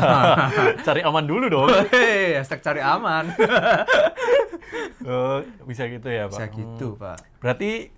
Cari 0.90 1.02
aman 1.06 1.24
dulu 1.30 1.46
dong. 1.46 1.70
Hei, 1.94 2.42
hashtag 2.42 2.66
cari 2.66 2.82
aman. 2.82 3.30
oh, 5.10 5.46
bisa 5.70 5.86
gitu 5.86 6.10
ya, 6.10 6.26
Pak. 6.26 6.34
bisa 6.34 6.46
Hmm. 6.50 6.58
gitu, 6.58 6.88
Pak. 6.98 7.18
Berarti 7.38 7.94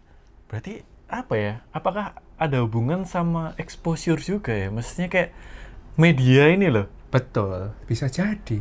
berarti 0.51 0.73
apa 1.07 1.33
ya? 1.39 1.53
Apakah 1.71 2.19
ada 2.35 2.57
hubungan 2.59 3.07
sama 3.07 3.55
exposure 3.55 4.19
juga 4.19 4.51
ya? 4.51 4.67
Maksudnya 4.67 5.07
kayak 5.07 5.29
media 5.95 6.51
ini 6.51 6.67
loh. 6.67 6.91
Betul, 7.07 7.71
bisa 7.87 8.11
jadi. 8.11 8.59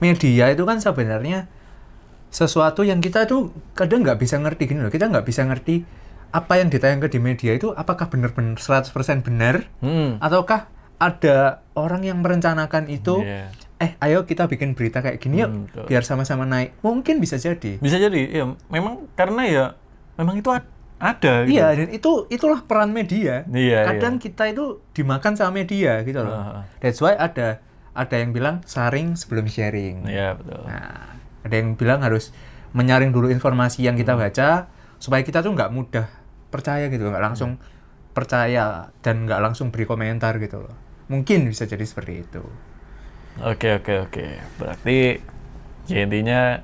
Media 0.00 0.48
itu 0.48 0.64
kan 0.64 0.78
sebenarnya 0.78 1.46
sesuatu 2.28 2.80
yang 2.80 2.98
kita 2.98 3.26
tuh 3.26 3.50
kadang 3.72 4.00
nggak 4.00 4.16
bisa 4.16 4.36
ngerti 4.36 4.66
gini 4.66 4.80
loh. 4.80 4.88
Kita 4.88 5.06
nggak 5.06 5.22
bisa 5.22 5.44
ngerti 5.44 5.82
apa 6.30 6.56
yang 6.56 6.70
ditayangkan 6.70 7.10
di 7.10 7.18
media 7.18 7.52
itu 7.52 7.74
apakah 7.74 8.06
benar-benar 8.06 8.54
100% 8.54 8.94
benar 9.20 9.66
Hmm. 9.78 10.14
ataukah 10.18 10.70
ada 10.96 11.58
orang 11.74 12.06
yang 12.06 12.22
merencanakan 12.22 12.86
itu 12.86 13.18
Iya. 13.18 13.50
eh 13.76 13.98
ayo 13.98 14.22
kita 14.22 14.46
bikin 14.46 14.78
berita 14.78 15.00
kayak 15.00 15.18
gini 15.18 15.42
yuk 15.42 15.50
Hmm, 15.50 15.64
biar 15.84 16.00
sama-sama 16.00 16.44
naik. 16.44 16.78
Mungkin 16.80 17.18
bisa 17.18 17.34
jadi. 17.34 17.76
Bisa 17.76 17.96
jadi, 17.96 18.30
ya 18.30 18.44
memang 18.68 19.10
karena 19.12 19.42
ya 19.42 19.64
memang 20.14 20.38
itu 20.38 20.48
ad- 20.48 20.70
ada 21.00 21.48
gitu. 21.48 21.56
Iya, 21.56 21.66
dan 21.74 21.88
itu 21.90 22.10
itulah 22.28 22.60
peran 22.60 22.92
media. 22.92 23.42
Iya, 23.48 23.88
Kadang 23.88 24.20
iya. 24.20 24.22
kita 24.22 24.44
itu 24.46 24.64
dimakan 24.92 25.32
sama 25.32 25.56
media 25.56 26.04
gitu 26.04 26.20
loh. 26.20 26.36
Ah. 26.36 26.62
That's 26.78 27.00
why 27.00 27.16
ada 27.16 27.58
ada 27.92 28.14
yang 28.16 28.30
bilang 28.30 28.62
saring 28.64 29.18
sebelum 29.18 29.50
sharing. 29.50 30.06
Iya, 30.06 30.38
betul. 30.38 30.62
Nah, 30.66 31.18
ada 31.42 31.54
yang 31.54 31.74
bilang 31.74 32.00
harus 32.04 32.30
menyaring 32.70 33.10
dulu 33.10 33.28
informasi 33.28 33.82
yang 33.82 33.98
Hmm. 33.98 34.02
kita 34.06 34.14
baca 34.14 34.48
supaya 35.02 35.22
kita 35.26 35.42
tuh 35.42 35.52
nggak 35.56 35.70
mudah 35.74 36.06
percaya 36.50 36.86
gitu, 36.86 37.08
nggak 37.10 37.24
langsung 37.24 37.58
percaya 38.10 38.90
dan 39.02 39.26
nggak 39.26 39.40
langsung 39.42 39.70
beri 39.74 39.86
komentar 39.86 40.38
gitu 40.38 40.62
loh. 40.66 40.74
Mungkin 41.10 41.50
bisa 41.50 41.66
jadi 41.66 41.82
seperti 41.82 42.26
itu. 42.26 42.42
Oke, 43.42 43.78
oke, 43.78 44.10
oke. 44.10 44.26
Berarti 44.58 45.18
ya 45.90 45.98
intinya 46.06 46.60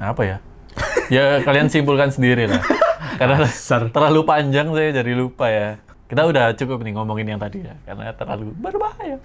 apa 0.00 0.22
ya? 0.24 0.36
ya 1.14 1.24
kalian 1.44 1.68
simpulkan 1.68 2.08
sendiri 2.08 2.48
lah. 2.48 2.62
Karena 3.20 3.44
terlalu 3.92 4.20
panjang 4.24 4.72
saya 4.72 4.90
jadi 5.04 5.12
lupa 5.12 5.48
ya. 5.52 5.76
Kita 6.08 6.28
udah 6.28 6.52
cukup 6.56 6.84
nih 6.84 6.92
ngomongin 6.92 7.24
yang 7.24 7.40
tadi 7.40 7.64
ya, 7.64 7.72
karena 7.88 8.12
terlalu 8.12 8.52
berbahaya. 8.52 9.16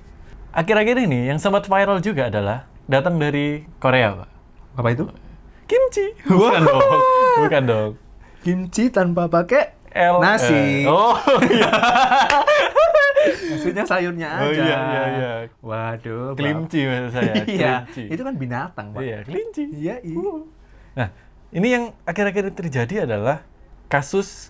Akhir-akhir 0.58 0.98
ini 1.06 1.30
yang 1.30 1.38
sempat 1.38 1.70
viral 1.70 2.02
juga 2.02 2.34
adalah 2.34 2.66
datang 2.90 3.22
dari 3.22 3.62
Korea, 3.78 4.18
Pak. 4.18 4.30
Apa 4.74 4.88
itu? 4.90 5.06
Kimchi. 5.70 6.18
Bukan 6.26 6.62
dong. 6.66 6.82
Bukan 7.38 7.64
dong. 7.64 7.92
Kimchi 8.42 8.90
tanpa 8.90 9.30
pakai 9.30 9.78
L 9.94 10.18
nasi. 10.18 10.82
eh, 10.82 10.90
Oh, 10.90 11.14
iya. 11.46 11.70
Maksudnya 13.54 13.84
sayurnya 13.84 14.28
aja. 14.30 14.46
Oh, 14.46 14.52
iya, 14.52 14.64
iya, 14.66 15.04
iya. 15.14 15.32
Waduh. 15.60 16.34
Kelinci 16.34 16.86
maksud 16.86 17.12
saya. 17.12 17.34
Iya, 17.58 17.74
itu 17.94 18.22
kan 18.24 18.34
binatang, 18.34 18.98
Pak. 18.98 19.02
Iya, 19.04 19.18
kelinci. 19.26 19.64
Iya, 19.74 19.96
iya. 20.02 20.18
Nah, 20.96 21.08
ini 21.54 21.68
yang 21.70 21.84
akhir-akhir 22.02 22.44
ini 22.50 22.54
terjadi 22.56 22.96
adalah 23.06 23.44
kasus 23.94 24.50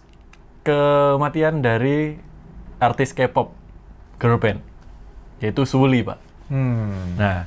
kematian 0.61 1.59
dari 1.59 2.19
artis 2.77 3.11
K-pop 3.11 3.51
girl 4.19 4.37
band, 4.37 4.61
yaitu 5.39 5.63
Suli, 5.63 6.01
Pak. 6.01 6.19
Hmm. 6.47 7.15
Nah, 7.15 7.45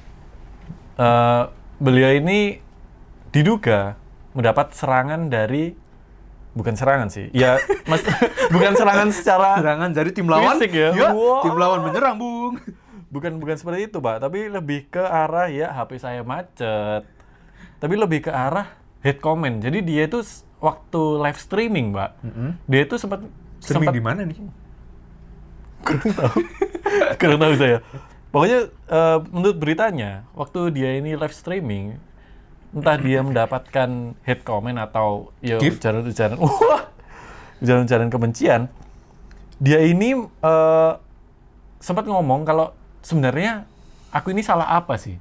eh, 0.97 1.43
beliau 1.77 2.11
ini 2.13 2.61
diduga 3.31 3.97
mendapat 4.33 4.75
serangan 4.75 5.27
dari 5.27 5.73
bukan 6.51 6.75
serangan 6.75 7.09
sih, 7.09 7.31
ya, 7.31 7.57
mas, 7.91 8.03
bukan 8.51 8.75
serangan 8.75 9.09
secara 9.11 9.63
Serangan 9.63 9.91
dari 9.91 10.11
tim 10.11 10.27
lawan. 10.27 10.59
Fisik 10.59 10.75
ya? 10.75 10.91
Iya, 10.91 11.09
Wow. 11.15 11.43
tim 11.47 11.55
lawan 11.55 11.81
menyerang, 11.83 12.19
Bung. 12.19 12.59
bukan 13.11 13.43
bukan 13.43 13.59
seperti 13.59 13.91
itu 13.91 13.99
pak 13.99 14.23
tapi 14.23 14.47
lebih 14.47 14.87
ke 14.87 15.03
arah 15.03 15.51
ya 15.51 15.75
HP 15.75 15.99
saya 15.99 16.23
macet 16.23 17.03
tapi 17.83 17.99
lebih 17.99 18.23
ke 18.23 18.31
arah 18.31 18.71
hate 19.03 19.19
comment 19.19 19.59
jadi 19.59 19.83
dia 19.83 20.07
itu 20.07 20.23
waktu 20.63 21.19
live 21.19 21.35
streaming 21.35 21.91
pak 21.91 22.15
dia 22.71 22.87
itu 22.87 22.95
sempat 22.95 23.27
Streaming 23.59 23.83
sempat 23.83 23.95
di 23.99 24.03
mana 24.07 24.21
nih? 24.23 24.39
Kurang 25.87 26.11
tahu. 26.15 26.39
Kurang 27.17 27.39
tahu 27.41 27.55
saya. 27.59 27.79
Pokoknya 28.31 28.61
eh, 28.71 29.19
menurut 29.35 29.57
beritanya 29.59 30.25
waktu 30.39 30.71
dia 30.71 30.97
ini 30.99 31.19
live 31.19 31.35
streaming 31.35 31.99
entah 32.71 32.95
dia 32.95 33.19
mendapatkan 33.27 34.15
hate 34.23 34.47
comment 34.47 34.79
atau 34.79 35.35
ya 35.43 35.59
ujaran-ujaran 35.59 36.39
wah! 36.45 36.87
Ujaran-ujaran 37.59 38.09
kebencian. 38.09 38.71
Dia 39.59 39.83
ini 39.83 40.15
eh, 40.17 40.93
sempat 41.83 42.05
ngomong 42.07 42.47
kalau 42.47 42.73
sebenarnya 43.03 43.67
aku 44.15 44.31
ini 44.31 44.47
salah 44.47 44.71
apa 44.79 44.95
sih? 44.97 45.19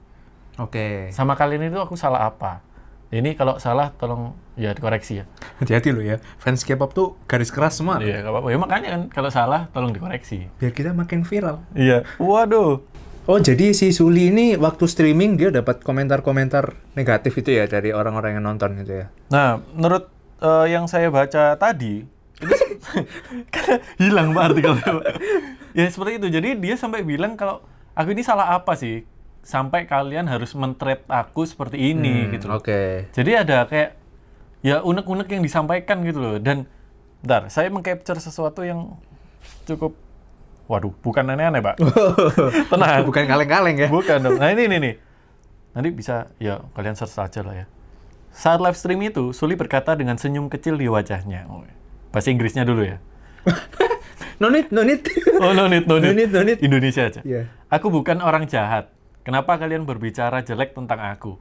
Oke. 0.59 1.07
sama 1.15 1.39
kalian 1.39 1.71
itu 1.71 1.79
aku 1.79 1.95
salah 1.95 2.27
apa 2.27 2.59
ini 3.09 3.33
kalau 3.33 3.57
salah 3.57 3.89
tolong 3.95 4.31
ya 4.53 4.71
dikoreksi 4.71 5.21
ya 5.21 5.25
Hati-hati 5.57 5.89
lo 5.89 5.99
ya. 5.99 6.17
Fans 6.37 6.61
K-pop 6.61 6.91
tuh 6.91 7.07
garis 7.25 7.49
keras 7.49 7.75
semua. 7.75 7.97
iya 7.99 8.21
nggak 8.21 8.29
apa-apa 8.29 8.47
ya 8.47 8.57
makanya 8.57 8.87
kan 8.89 9.01
kalau 9.09 9.29
salah 9.29 9.65
tolong 9.69 9.91
dikoreksi 9.91 10.45
Biar 10.55 10.71
kita 10.71 10.93
makin 10.93 11.23
viral. 11.23 11.61
iya 11.73 12.05
waduh 12.17 12.81
Oh, 13.29 13.37
jadi 13.37 13.77
si 13.77 13.93
Suli 13.93 14.33
ini 14.33 14.57
waktu 14.57 14.89
streaming 14.89 15.37
dia 15.37 15.53
dapat 15.53 15.85
komentar-komentar 15.85 16.73
negatif 16.97 17.37
itu 17.37 17.53
ya 17.53 17.69
dari 17.69 17.93
orang-orang 17.93 18.41
yang 18.41 18.45
nonton 18.47 18.73
gitu 18.81 19.05
ya. 19.05 19.13
Nah, 19.29 19.61
menurut 19.69 20.09
eh, 20.41 20.73
yang 20.73 20.89
saya 20.89 21.13
baca 21.13 21.53
tadi, 21.53 22.09
itu 22.41 22.55
hilang 24.01 24.33
pak 24.33 24.43
artikelnya. 24.49 24.91
Ya 25.77 25.85
seperti 25.85 26.17
itu. 26.17 26.27
Jadi 26.31 26.57
dia 26.57 26.73
sampai 26.73 27.05
bilang 27.05 27.37
kalau 27.37 27.61
aku 27.93 28.17
ini 28.17 28.25
salah 28.25 28.49
apa 28.49 28.73
sih? 28.73 29.05
Sampai 29.41 29.89
kalian 29.89 30.29
harus 30.29 30.53
mentreat 30.53 31.03
aku 31.09 31.47
seperti 31.47 31.95
ini 31.95 32.29
gitu. 32.33 32.51
loh. 32.51 32.61
Oke. 32.61 33.09
Jadi 33.15 33.31
ada 33.33 33.65
kayak 33.65 33.97
ya 34.61 34.83
unek-unek 34.83 35.27
yang 35.31 35.41
disampaikan 35.41 36.05
gitu 36.05 36.19
loh. 36.21 36.35
Dan 36.37 36.69
bentar, 37.23 37.49
saya 37.49 37.71
mengcapture 37.73 38.19
sesuatu 38.21 38.61
yang 38.61 38.99
cukup 39.65 39.97
waduh, 40.69 40.93
bukan 41.01 41.25
aneh-aneh, 41.25 41.65
Pak. 41.65 41.75
Tenang. 42.71 43.01
Bukan 43.09 43.23
kaleng-kaleng 43.25 43.77
ya. 43.81 43.87
Bukan 43.89 44.17
dong. 44.21 44.37
Nah 44.37 44.53
ini 44.53 44.69
nih 44.69 44.79
nih. 44.79 44.95
Nanti 45.73 45.89
bisa 45.89 46.29
ya 46.37 46.61
kalian 46.77 46.93
search 46.93 47.17
aja 47.17 47.41
lah 47.41 47.65
ya. 47.65 47.65
Saat 48.29 48.61
live 48.61 48.77
stream 48.77 49.01
itu, 49.01 49.33
Suli 49.33 49.57
berkata 49.57 49.97
dengan 49.97 50.21
senyum 50.21 50.45
kecil 50.53 50.77
di 50.77 50.85
wajahnya. 50.85 51.49
Oh, 51.49 51.65
bahasa 52.13 52.29
Inggrisnya 52.29 52.61
dulu 52.61 52.85
ya. 52.85 53.01
No 54.39 54.47
need, 54.47 54.71
no 54.71 54.87
need. 54.87 55.03
Oh 55.43 55.51
no 55.51 55.67
need, 55.67 55.83
no 55.83 55.99
need. 55.99 56.15
No 56.15 56.15
need, 56.15 56.31
no 56.31 56.41
need. 56.47 56.59
Indonesia 56.63 57.11
aja. 57.11 57.19
Iya. 57.27 57.51
Aku 57.67 57.91
bukan 57.91 58.23
orang 58.23 58.47
jahat. 58.47 58.87
Kenapa 59.23 59.59
kalian 59.59 59.83
berbicara 59.83 60.41
jelek 60.41 60.73
tentang 60.73 60.99
aku? 60.99 61.35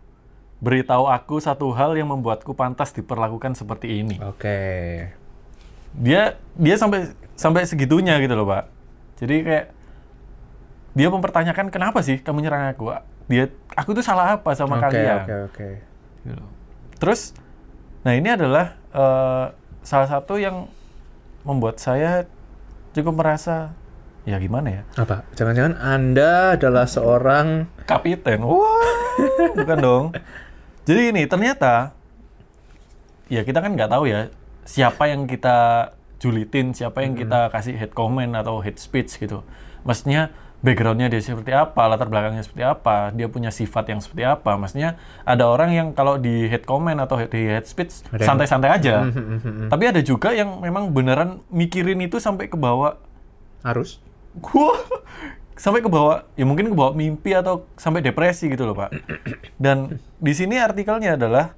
Beritahu 0.59 1.07
aku 1.07 1.39
satu 1.39 1.71
hal 1.71 1.95
yang 1.95 2.11
membuatku 2.11 2.51
pantas 2.53 2.91
diperlakukan 2.91 3.55
seperti 3.55 4.03
ini. 4.03 4.19
Oke. 4.19 4.59
Dia 5.95 6.35
dia 6.59 6.77
sampai 6.77 7.15
sampai 7.39 7.63
segitunya 7.65 8.19
gitu 8.19 8.35
loh, 8.35 8.51
Pak. 8.51 8.65
Jadi 9.23 9.37
kayak 9.47 9.67
dia 10.99 11.09
mempertanyakan 11.15 11.71
kenapa 11.71 12.03
sih 12.03 12.19
kamu 12.19 12.43
nyerang 12.43 12.75
aku? 12.75 12.91
Dia 13.31 13.47
aku 13.79 13.95
tuh 13.95 14.03
salah 14.03 14.35
apa 14.35 14.51
sama 14.59 14.83
Oke, 14.83 14.91
kalian? 14.91 15.23
oke, 15.23 15.37
oke. 15.55 15.69
gitu 16.27 16.35
loh. 16.35 16.51
Terus, 16.99 17.31
nah 18.03 18.19
ini 18.19 18.27
adalah 18.35 18.75
eh, 18.91 19.47
salah 19.87 20.09
satu 20.11 20.35
yang 20.43 20.67
membuat 21.47 21.79
saya 21.79 22.27
cukup 22.93 23.15
merasa 23.15 23.71
ya 24.29 24.37
gimana 24.37 24.69
ya? 24.69 24.83
Apa? 25.01 25.25
Jangan-jangan 25.33 25.81
Anda 25.81 26.61
adalah 26.61 26.85
seorang 26.85 27.73
kapiten. 27.89 28.45
Wah 28.45 29.09
bukan 29.57 29.79
dong. 29.81 30.05
Jadi 30.85 31.17
ini 31.17 31.25
ternyata 31.25 31.97
ya 33.33 33.41
kita 33.45 33.65
kan 33.65 33.73
nggak 33.73 33.89
tahu 33.89 34.09
ya 34.09 34.29
siapa 34.69 35.09
yang 35.09 35.25
kita 35.25 35.91
julitin 36.21 36.77
siapa 36.77 37.01
yang 37.01 37.17
kita 37.17 37.49
kasih 37.49 37.79
hate 37.79 37.95
comment 37.97 38.37
atau 38.37 38.61
hate 38.61 38.77
speech 38.77 39.17
gitu. 39.17 39.41
Maksudnya 39.87 40.35
backgroundnya 40.59 41.07
dia 41.07 41.23
seperti 41.23 41.55
apa 41.55 41.87
latar 41.87 42.11
belakangnya 42.11 42.43
seperti 42.43 42.67
apa 42.67 43.15
dia 43.15 43.31
punya 43.31 43.55
sifat 43.55 43.95
yang 43.95 44.01
seperti 44.03 44.27
apa. 44.27 44.59
Maksudnya 44.59 44.99
ada 45.23 45.47
orang 45.47 45.71
yang 45.73 45.89
kalau 45.95 46.19
di 46.19 46.51
hate 46.51 46.67
comment 46.67 46.99
atau 46.99 47.23
di 47.23 47.43
hate 47.49 47.69
speech 47.71 48.03
santai-santai 48.13 48.71
aja. 48.71 49.07
Mhm, 49.07 49.71
tapi 49.71 49.85
ada 49.87 50.03
juga 50.03 50.35
yang 50.35 50.59
memang 50.59 50.91
beneran 50.91 51.41
mikirin 51.49 52.03
itu 52.03 52.19
sampai 52.19 52.51
ke 52.51 52.59
bawah. 52.59 52.99
Harus. 53.63 54.03
Gua 54.41 54.79
sampai 55.59 55.83
ke 55.83 55.91
bawah 55.91 56.25
ya 56.39 56.47
mungkin 56.47 56.71
ke 56.71 56.77
bawah 56.77 56.95
mimpi 56.95 57.35
atau 57.35 57.67
sampai 57.75 57.99
depresi 57.99 58.47
gitu 58.47 58.63
loh 58.63 58.79
pak 58.79 58.95
dan 59.59 59.99
di 60.23 60.33
sini 60.35 60.59
artikelnya 60.59 61.19
adalah 61.19 61.55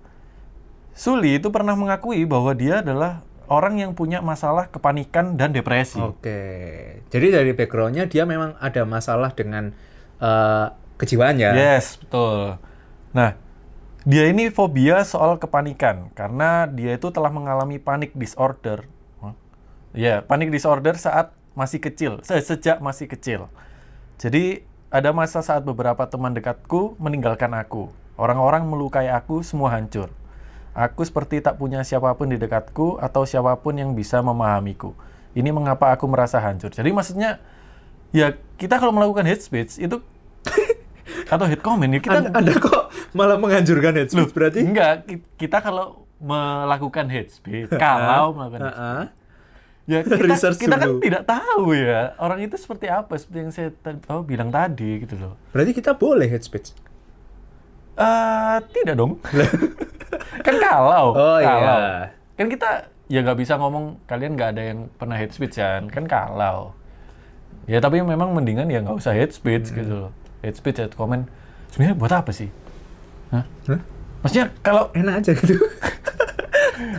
Suli 0.91 1.39
itu 1.39 1.49
pernah 1.49 1.73
mengakui 1.79 2.27
bahwa 2.29 2.53
dia 2.53 2.85
adalah 2.85 3.25
orang 3.49 3.81
yang 3.81 3.93
punya 3.97 4.21
masalah 4.21 4.69
kepanikan 4.69 5.39
dan 5.39 5.55
depresi 5.55 5.97
Oke. 6.03 6.43
Jadi 7.09 7.27
dari 7.33 7.51
backgroundnya 7.57 8.05
dia 8.05 8.29
memang 8.29 8.59
ada 8.61 8.85
masalah 8.85 9.33
dengan 9.33 9.73
eh, 10.21 10.67
kejiwaan 11.01 11.41
ya. 11.41 11.57
yes 11.57 11.97
betul 11.97 12.61
nah 13.17 13.33
dia 14.05 14.29
ini 14.29 14.53
fobia 14.53 15.01
soal 15.09 15.41
kepanikan 15.41 16.13
karena 16.13 16.69
dia 16.69 17.01
itu 17.01 17.09
telah 17.09 17.33
mengalami 17.33 17.81
panik 17.81 18.13
disorder 18.13 18.85
ya 19.97 20.23
panik 20.23 20.53
disorder 20.53 20.95
saat 20.95 21.35
masih 21.53 21.79
kecil 21.79 22.23
se- 22.23 22.41
sejak 22.41 22.79
masih 22.79 23.07
kecil 23.07 23.51
Jadi 24.17 24.63
ada 24.91 25.15
masa 25.15 25.41
saat 25.41 25.63
beberapa 25.63 26.03
teman 26.05 26.35
dekatku 26.35 26.99
meninggalkan 26.99 27.49
aku. 27.55 27.89
Orang-orang 28.21 28.69
melukai 28.69 29.09
aku, 29.09 29.41
semua 29.41 29.73
hancur. 29.73 30.13
Aku 30.77 31.01
seperti 31.01 31.41
tak 31.41 31.57
punya 31.57 31.81
siapa 31.81 32.13
pun 32.13 32.29
di 32.29 32.37
dekatku 32.37 33.01
atau 33.01 33.25
siapa 33.25 33.57
pun 33.57 33.73
yang 33.73 33.97
bisa 33.97 34.21
memahamiku. 34.21 34.93
Ini 35.33 35.49
mengapa 35.51 35.89
aku 35.89 36.05
merasa 36.05 36.37
hancur. 36.37 36.69
Jadi 36.69 36.93
maksudnya 36.93 37.41
ya 38.13 38.37
kita 38.59 38.77
kalau 38.77 38.93
melakukan 38.93 39.25
hate 39.25 39.41
speech 39.41 39.79
itu 39.79 40.05
atau 41.33 41.47
hate 41.49 41.63
comment 41.63 41.89
ya 41.89 42.03
kita 42.03 42.21
Anda, 42.21 42.31
Anda 42.37 42.53
kok 42.59 42.83
malah 43.17 43.39
menganjurkan 43.41 43.95
hate 43.95 44.11
speech 44.13 44.35
berarti. 44.37 44.61
Enggak, 44.61 45.09
ki- 45.09 45.25
kita 45.39 45.65
kalau 45.65 46.05
melakukan 46.21 47.09
hate 47.09 47.33
speech, 47.33 47.73
kalau 47.73 48.31
melakukan 48.37 48.61
hate 48.61 48.77
Heeh. 48.77 49.03
Ya 49.91 50.01
kita, 50.07 50.23
Research 50.23 50.63
kita 50.63 50.79
kan 50.79 50.87
dulu. 50.87 51.03
tidak 51.03 51.23
tahu 51.27 51.75
ya 51.75 52.15
orang 52.23 52.47
itu 52.47 52.55
seperti 52.55 52.87
apa 52.87 53.19
seperti 53.19 53.39
yang 53.43 53.51
saya 53.51 53.69
oh, 54.07 54.23
bilang 54.23 54.55
tadi 54.55 55.03
gitu 55.03 55.19
loh. 55.19 55.35
Berarti 55.51 55.75
kita 55.75 55.99
boleh 55.99 56.31
hate 56.31 56.47
speech. 56.47 56.71
Eh 57.99 58.57
tidak 58.71 58.95
dong. 58.95 59.19
kan 60.47 60.57
kalau. 60.63 61.13
Oh, 61.15 61.39
iya. 61.43 61.47
kalau. 61.51 61.79
Kan 62.39 62.47
kita 62.47 62.71
ya 63.11 63.27
nggak 63.27 63.39
bisa 63.43 63.59
ngomong 63.59 63.99
kalian 64.07 64.39
nggak 64.39 64.51
ada 64.55 64.63
yang 64.63 64.87
pernah 64.95 65.19
hate 65.19 65.35
speech 65.35 65.59
kan 65.59 65.91
kan 65.91 66.07
kalau. 66.07 66.71
Ya 67.67 67.83
tapi 67.83 67.99
memang 68.03 68.31
mendingan 68.31 68.71
ya 68.71 68.79
nggak 68.83 68.99
usah 68.99 69.11
hate 69.15 69.35
speech 69.35 69.75
Hmm. 69.75 69.79
gitu 69.83 69.93
loh. 70.07 70.11
Hate 70.47 70.57
speech 70.57 70.79
hate 70.79 70.95
comment 70.95 71.27
sebenarnya 71.75 71.99
buat 71.99 72.13
apa 72.15 72.31
sih? 72.31 72.47
Hah? 73.35 73.43
Hah? 73.67 73.81
Maksudnya 74.23 74.47
kalau 74.63 74.87
Enak 74.95 75.23
aja 75.23 75.33
gitu. 75.35 75.55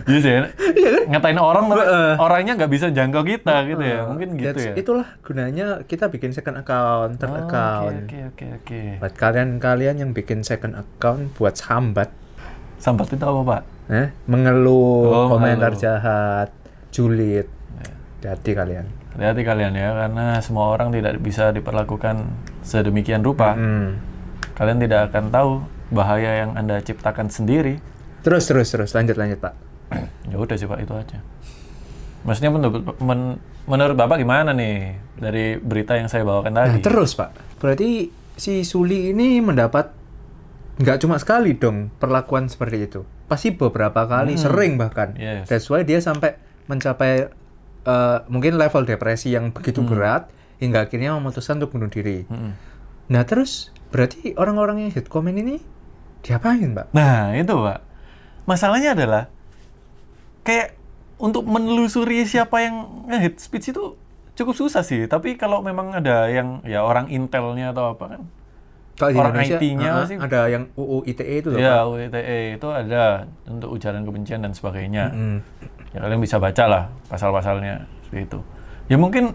Iya 0.02 0.18
sih, 0.18 0.32
ngatain 1.06 1.36
orang 1.36 1.64
tapi 1.66 1.82
Heeh. 1.82 2.12
orangnya 2.16 2.52
nggak 2.54 2.70
bisa 2.70 2.86
jangkau 2.88 3.22
kita 3.22 3.54
gitu 3.66 3.80
ya. 3.80 4.00
Mungkin 4.04 4.28
gitu 4.34 4.58
ya. 4.58 4.72
Itulah 4.74 5.08
gunanya 5.20 5.66
kita 5.82 6.06
bikin 6.06 6.30
second 6.30 6.58
account, 6.58 7.16
third 7.16 7.30
Oh, 7.30 7.42
account. 7.42 7.96
Oke 8.04 8.18
oke 8.28 8.44
oke. 8.56 8.80
Buat 8.98 9.14
kalian-kalian 9.14 9.94
yang 9.98 10.10
bikin 10.10 10.42
second 10.42 10.74
account 10.74 11.34
buat 11.34 11.54
sambat, 11.54 12.10
Sambat 12.76 13.10
itu 13.10 13.22
apa 13.22 13.40
pak? 13.42 13.62
eh, 13.88 14.08
mengeluh, 14.26 15.06
Oh, 15.06 15.26
komentar 15.28 15.70
mengeluh. 15.70 15.80
jahat, 15.80 16.48
julid. 16.90 17.46
Hati 18.20 18.52
kalian. 18.52 18.86
Hati-hati 19.12 19.42
kalian 19.42 19.72
ya, 19.72 19.90
karena 19.92 20.38
semua 20.38 20.70
orang 20.70 20.90
tidak 20.90 21.18
bisa 21.18 21.50
diperlakukan 21.50 22.22
sedemikian 22.62 23.20
rupa. 23.20 23.52
Hmm. 23.52 23.98
Kalian 24.52 24.78
tidak 24.78 25.10
akan 25.10 25.24
tahu 25.28 25.50
bahaya 25.90 26.40
yang 26.40 26.54
anda 26.54 26.78
ciptakan 26.78 27.28
sendiri. 27.28 27.82
Terus 28.22 28.46
terus 28.46 28.70
terus 28.70 28.90
lanjut 28.92 29.14
lanjut 29.14 29.38
pak. 29.38 29.54
Ya 30.30 30.36
udah 30.36 30.56
sih 30.56 30.64
pak, 30.64 30.78
itu 30.78 30.92
aja. 30.92 31.18
Maksudnya 32.22 32.50
menurut, 32.50 32.82
men- 32.98 33.38
menurut 33.64 33.94
bapak 33.94 34.16
gimana 34.16 34.50
nih 34.50 34.94
dari 35.14 35.56
berita 35.56 35.94
yang 35.94 36.06
saya 36.06 36.22
bawakan 36.22 36.50
Nah, 36.50 36.66
tadi? 36.68 36.80
terus 36.80 37.12
pak, 37.12 37.30
berarti 37.58 38.10
si 38.32 38.62
Suli 38.62 39.10
ini 39.10 39.38
mendapat 39.38 39.90
nggak 40.72 40.98
cuma 40.98 41.18
sekali 41.18 41.52
dong 41.52 41.90
perlakuan 41.96 42.46
seperti 42.46 42.78
itu. 42.82 43.00
Pasti 43.26 43.50
beberapa 43.50 44.04
kali, 44.04 44.34
sering 44.36 44.76
bahkan. 44.76 45.14
Yes. 45.14 45.46
That's 45.46 45.66
why 45.66 45.82
dia 45.82 45.98
sampai 45.98 46.36
mencapai 46.64 47.28
eh, 47.82 48.18
mungkin 48.26 48.54
level 48.54 48.82
depresi 48.84 49.30
yang 49.30 49.50
begitu 49.50 49.82
berat 49.82 50.30
hingga 50.58 50.86
akhirnya 50.86 51.18
memutuskan 51.18 51.58
untuk 51.58 51.74
bunuh 51.74 51.90
diri. 51.90 52.22
Mm-mm. 52.24 52.52
Nah 53.10 53.22
terus 53.24 53.68
berarti 53.90 54.32
orang-orang 54.34 54.86
yang 54.86 54.90
hate 54.90 55.10
comment 55.10 55.34
ini 55.34 55.58
diapain 56.20 56.70
pak? 56.72 56.86
Nah 56.94 57.34
itu 57.34 57.50
pak, 57.52 57.78
masalahnya 58.44 58.94
adalah 58.94 59.22
kayak 60.42 60.74
untuk 61.18 61.46
menelusuri 61.46 62.26
siapa 62.26 62.62
yang 62.62 63.06
hate 63.06 63.38
speech 63.38 63.70
itu 63.70 63.94
cukup 64.34 64.54
susah 64.56 64.82
sih. 64.82 65.06
Tapi 65.06 65.38
kalau 65.38 65.62
memang 65.62 65.94
ada 65.94 66.26
yang 66.26 66.62
ya 66.66 66.82
orang 66.82 67.06
intelnya 67.08 67.70
atau 67.70 67.94
apa 67.94 68.18
kan, 68.18 68.22
Kalau 68.92 69.24
Orang 69.24 69.40
IT-nya 69.40 69.88
ah, 69.88 70.04
pasti- 70.04 70.20
ada 70.20 70.40
yang 70.52 70.68
UU 70.76 71.08
ITE 71.08 71.34
itu 71.40 71.48
loh 71.48 71.58
ya 71.58 71.80
pak. 71.80 71.88
UITE 71.88 72.20
itu 72.60 72.68
ada 72.68 73.24
untuk 73.48 73.72
ujaran 73.72 74.04
kebencian 74.04 74.44
dan 74.44 74.52
sebagainya. 74.52 75.08
Hmm. 75.08 75.38
Ya 75.96 76.04
kalian 76.04 76.20
bisa 76.20 76.36
baca 76.36 76.64
lah 76.68 76.82
pasal-pasalnya 77.08 77.88
seperti 78.04 78.28
itu. 78.28 78.38
Ya 78.92 79.00
mungkin, 79.00 79.32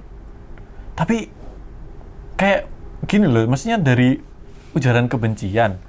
tapi 0.94 1.34
kayak 2.38 2.70
gini 3.10 3.26
loh, 3.26 3.50
maksudnya 3.50 3.82
dari 3.82 4.22
ujaran 4.78 5.10
kebencian, 5.10 5.82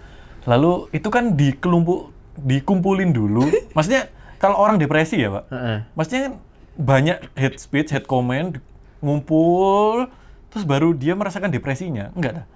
lalu 0.49 0.89
itu 0.91 1.09
kan 1.13 1.37
dikelumpuk, 1.37 2.09
dikumpulin 2.41 3.13
dulu. 3.13 3.53
maksudnya 3.77 4.09
kalau 4.39 4.57
orang 4.57 4.79
depresi 4.79 5.19
ya 5.19 5.31
pak, 5.31 5.45
Heeh. 5.51 5.79
maksudnya 5.93 6.21
kan 6.25 6.35
banyak 6.79 7.19
hate 7.35 7.59
speech, 7.59 7.91
hate 7.91 8.07
comment, 8.07 8.55
ngumpul, 9.03 10.07
terus 10.49 10.63
baru 10.63 10.95
dia 10.95 11.13
merasakan 11.13 11.51
depresinya, 11.51 12.15
enggak 12.15 12.43
dah? 12.43 12.47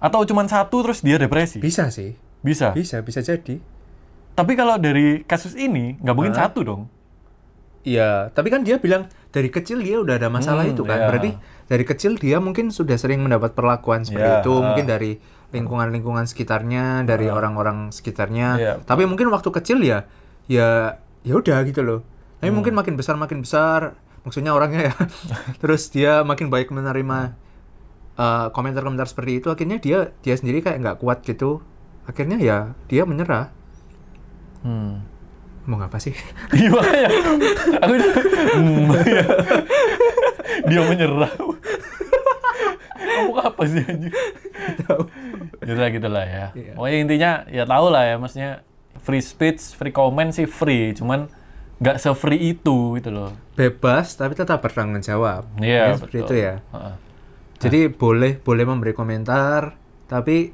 Atau 0.00 0.24
cuma 0.24 0.44
satu 0.44 0.80
terus 0.80 1.04
dia 1.04 1.20
depresi? 1.20 1.60
Bisa 1.60 1.92
sih, 1.92 2.16
Bisa. 2.40 2.72
bisa 2.72 3.04
bisa 3.04 3.20
jadi. 3.20 3.60
Tapi 4.32 4.52
kalau 4.56 4.80
dari 4.80 5.20
kasus 5.22 5.52
ini 5.52 6.00
nggak 6.00 6.16
mungkin 6.16 6.32
Hah? 6.32 6.48
satu 6.48 6.64
dong. 6.64 6.82
Iya, 7.80 8.28
tapi 8.32 8.48
kan 8.48 8.60
dia 8.60 8.76
bilang 8.76 9.08
dari 9.32 9.48
kecil 9.48 9.80
dia 9.80 10.00
udah 10.00 10.20
ada 10.20 10.28
masalah 10.28 10.64
Hmm, 10.64 10.72
itu 10.76 10.84
kan. 10.84 11.00
iya. 11.00 11.06
Berarti 11.08 11.30
dari 11.64 11.84
kecil 11.84 12.16
dia 12.16 12.36
mungkin 12.36 12.68
sudah 12.68 12.96
sering 12.96 13.20
mendapat 13.20 13.56
perlakuan 13.56 14.04
seperti 14.04 14.28
Iya, 14.28 14.40
itu, 14.40 14.52
mungkin 14.52 14.84
dari 14.84 15.10
lingkungan-lingkungan 15.50 16.24
sekitarnya, 16.28 17.04
dari 17.04 17.28
orang-orang 17.28 17.88
sekitarnya. 17.88 18.48
Iya. 18.56 18.72
Tapi 18.84 19.08
mungkin 19.08 19.32
waktu 19.32 19.48
kecil 19.50 19.80
ya 19.80 20.04
ya 20.50 20.98
ya 21.22 21.34
udah 21.38 21.62
gitu 21.62 21.86
loh. 21.86 22.00
Tapi 22.42 22.50
Hmm. 22.50 22.58
mungkin 22.58 22.74
makin 22.74 22.98
besar 22.98 23.14
makin 23.14 23.46
besar, 23.46 23.94
maksudnya 24.26 24.50
orangnya 24.50 24.90
ya. 24.90 24.94
Terus 25.62 25.86
dia 25.94 26.26
makin 26.26 26.50
baik 26.50 26.74
menerima 26.74 27.38
uh, 28.18 28.50
komentar-komentar 28.50 29.06
seperti 29.06 29.38
itu, 29.38 29.46
akhirnya 29.46 29.78
dia 29.78 30.10
dia 30.26 30.34
sendiri 30.34 30.58
kayak 30.58 30.82
nggak 30.82 30.98
kuat 30.98 31.22
gitu. 31.22 31.62
Akhirnya 32.10 32.42
ya 32.42 32.74
dia 32.90 33.06
menyerah. 33.06 33.54
Hmm. 34.66 35.06
Mau 35.70 35.78
apa 35.78 36.02
sih? 36.02 36.16
Iya 36.56 36.68
makanya. 36.74 37.08
Aku 37.84 37.92
hmm, 37.94 38.90
iya. 39.06 39.24
dia 40.72 40.80
menyerah. 40.82 41.30
Kamu 43.00 43.32
apa 43.38 43.62
sih 43.68 43.84
anjing? 43.84 44.14
Gitu 45.60 45.74
lah 45.76 45.90
gitu 45.92 46.08
lah 46.08 46.24
ya. 46.24 46.46
Iya. 46.56 46.72
Pokoknya 46.74 46.98
intinya 46.98 47.30
ya 47.52 47.64
tahu 47.68 47.86
lah 47.92 48.02
ya 48.08 48.16
maksudnya 48.16 48.50
free 49.00 49.24
speech, 49.24 49.74
free 49.76 49.92
comment 49.92 50.30
sih 50.32 50.46
free, 50.46 50.92
cuman 50.96 51.28
nggak 51.80 51.96
se-free 51.96 52.52
itu 52.56 53.00
gitu 53.00 53.08
loh. 53.08 53.32
Bebas 53.56 54.12
tapi 54.14 54.36
tetap 54.36 54.60
bertanggung 54.60 55.00
jawab. 55.00 55.48
Iya, 55.56 55.96
Mungkin 55.96 55.98
seperti 55.98 56.16
betul. 56.20 56.28
itu 56.28 56.34
ya. 56.36 56.54
Jadi 57.60 57.80
boleh 57.92 58.32
boleh 58.40 58.64
memberi 58.64 58.92
komentar, 58.92 59.76
tapi 60.08 60.52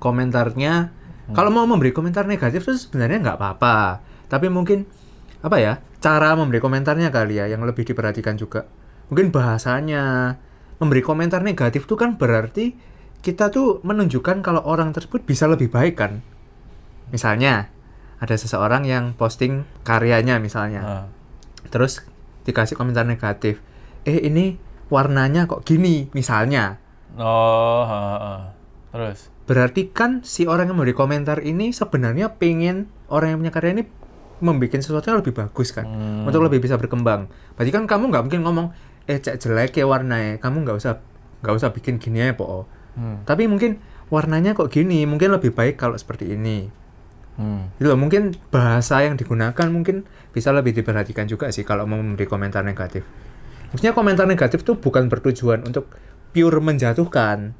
komentarnya 0.00 0.92
kalau 1.36 1.52
mau 1.52 1.68
memberi 1.68 1.92
komentar 1.92 2.24
negatif 2.24 2.64
itu 2.64 2.88
sebenarnya 2.88 3.20
nggak 3.20 3.36
apa-apa. 3.36 4.00
Tapi 4.28 4.48
mungkin 4.48 4.88
apa 5.44 5.56
ya 5.60 5.80
cara 6.00 6.34
memberi 6.34 6.58
komentarnya 6.58 7.12
kali 7.12 7.40
ya 7.40 7.46
yang 7.48 7.64
lebih 7.64 7.84
diperhatikan 7.84 8.40
juga. 8.40 8.64
Mungkin 9.12 9.32
bahasanya 9.32 10.36
memberi 10.80 11.04
komentar 11.04 11.44
negatif 11.44 11.84
itu 11.84 11.96
kan 11.96 12.16
berarti 12.16 12.72
kita 13.20 13.50
tuh 13.50 13.82
menunjukkan 13.82 14.40
kalau 14.40 14.62
orang 14.64 14.94
tersebut 14.94 15.24
bisa 15.26 15.44
lebih 15.50 15.68
baik 15.68 16.00
kan. 16.00 16.24
Misalnya 17.08 17.72
ada 18.18 18.34
seseorang 18.34 18.82
yang 18.82 19.14
posting 19.14 19.62
karyanya 19.82 20.42
misalnya 20.42 20.80
Heeh. 20.82 21.04
terus 21.68 22.02
dikasih 22.42 22.74
komentar 22.74 23.06
negatif 23.06 23.62
eh 24.02 24.18
ini 24.20 24.58
warnanya 24.88 25.46
kok 25.46 25.62
gini 25.62 26.10
misalnya 26.10 26.82
Oh, 27.14 27.86
heeh, 27.86 28.18
heeh. 28.18 28.40
terus. 28.90 29.18
berarti 29.46 29.88
kan 29.88 30.20
si 30.22 30.44
orang 30.44 30.66
yang 30.66 30.76
memberi 30.76 30.92
komentar 30.92 31.40
ini 31.40 31.70
sebenarnya 31.70 32.36
pengen 32.36 32.90
orang 33.06 33.32
yang 33.32 33.38
punya 33.38 33.54
karya 33.54 33.72
ini 33.72 33.84
membuat 34.38 34.76
sesuatu 34.76 35.08
yang 35.08 35.18
lebih 35.18 35.32
bagus 35.32 35.70
kan 35.70 35.86
Hmm. 35.86 36.26
untuk 36.26 36.42
lebih 36.42 36.58
bisa 36.58 36.74
berkembang 36.74 37.30
berarti 37.54 37.70
kan 37.70 37.86
kamu 37.86 38.10
nggak 38.10 38.22
mungkin 38.24 38.42
ngomong 38.42 38.66
eh 39.06 39.16
cek 39.16 39.38
jelek 39.38 39.72
ya 39.74 39.86
warnanya 39.86 40.36
kamu 40.36 40.66
nggak 40.66 40.76
usah 40.76 40.98
nggak 41.40 41.54
usah 41.54 41.70
bikin 41.70 41.96
gini 41.96 42.20
ya 42.20 42.34
po 42.34 42.66
Hmm. 42.92 43.22
tapi 43.22 43.46
mungkin 43.46 43.78
warnanya 44.08 44.52
kok 44.52 44.68
gini 44.68 45.06
mungkin 45.06 45.30
lebih 45.30 45.54
baik 45.54 45.78
kalau 45.78 45.94
seperti 45.94 46.28
ini 46.28 46.66
Hmm. 47.38 47.70
Loh, 47.78 47.94
mungkin 47.94 48.34
bahasa 48.50 49.06
yang 49.06 49.14
digunakan 49.14 49.66
mungkin 49.70 50.02
bisa 50.34 50.50
lebih 50.50 50.74
diperhatikan 50.74 51.30
juga 51.30 51.54
sih 51.54 51.62
kalau 51.62 51.86
mau 51.86 52.02
memberi 52.02 52.26
komentar 52.26 52.66
negatif. 52.66 53.06
Maksudnya 53.70 53.94
komentar 53.94 54.26
negatif 54.26 54.66
tuh 54.66 54.74
bukan 54.74 55.06
bertujuan 55.06 55.62
untuk 55.62 55.86
pure 56.34 56.58
menjatuhkan. 56.58 57.54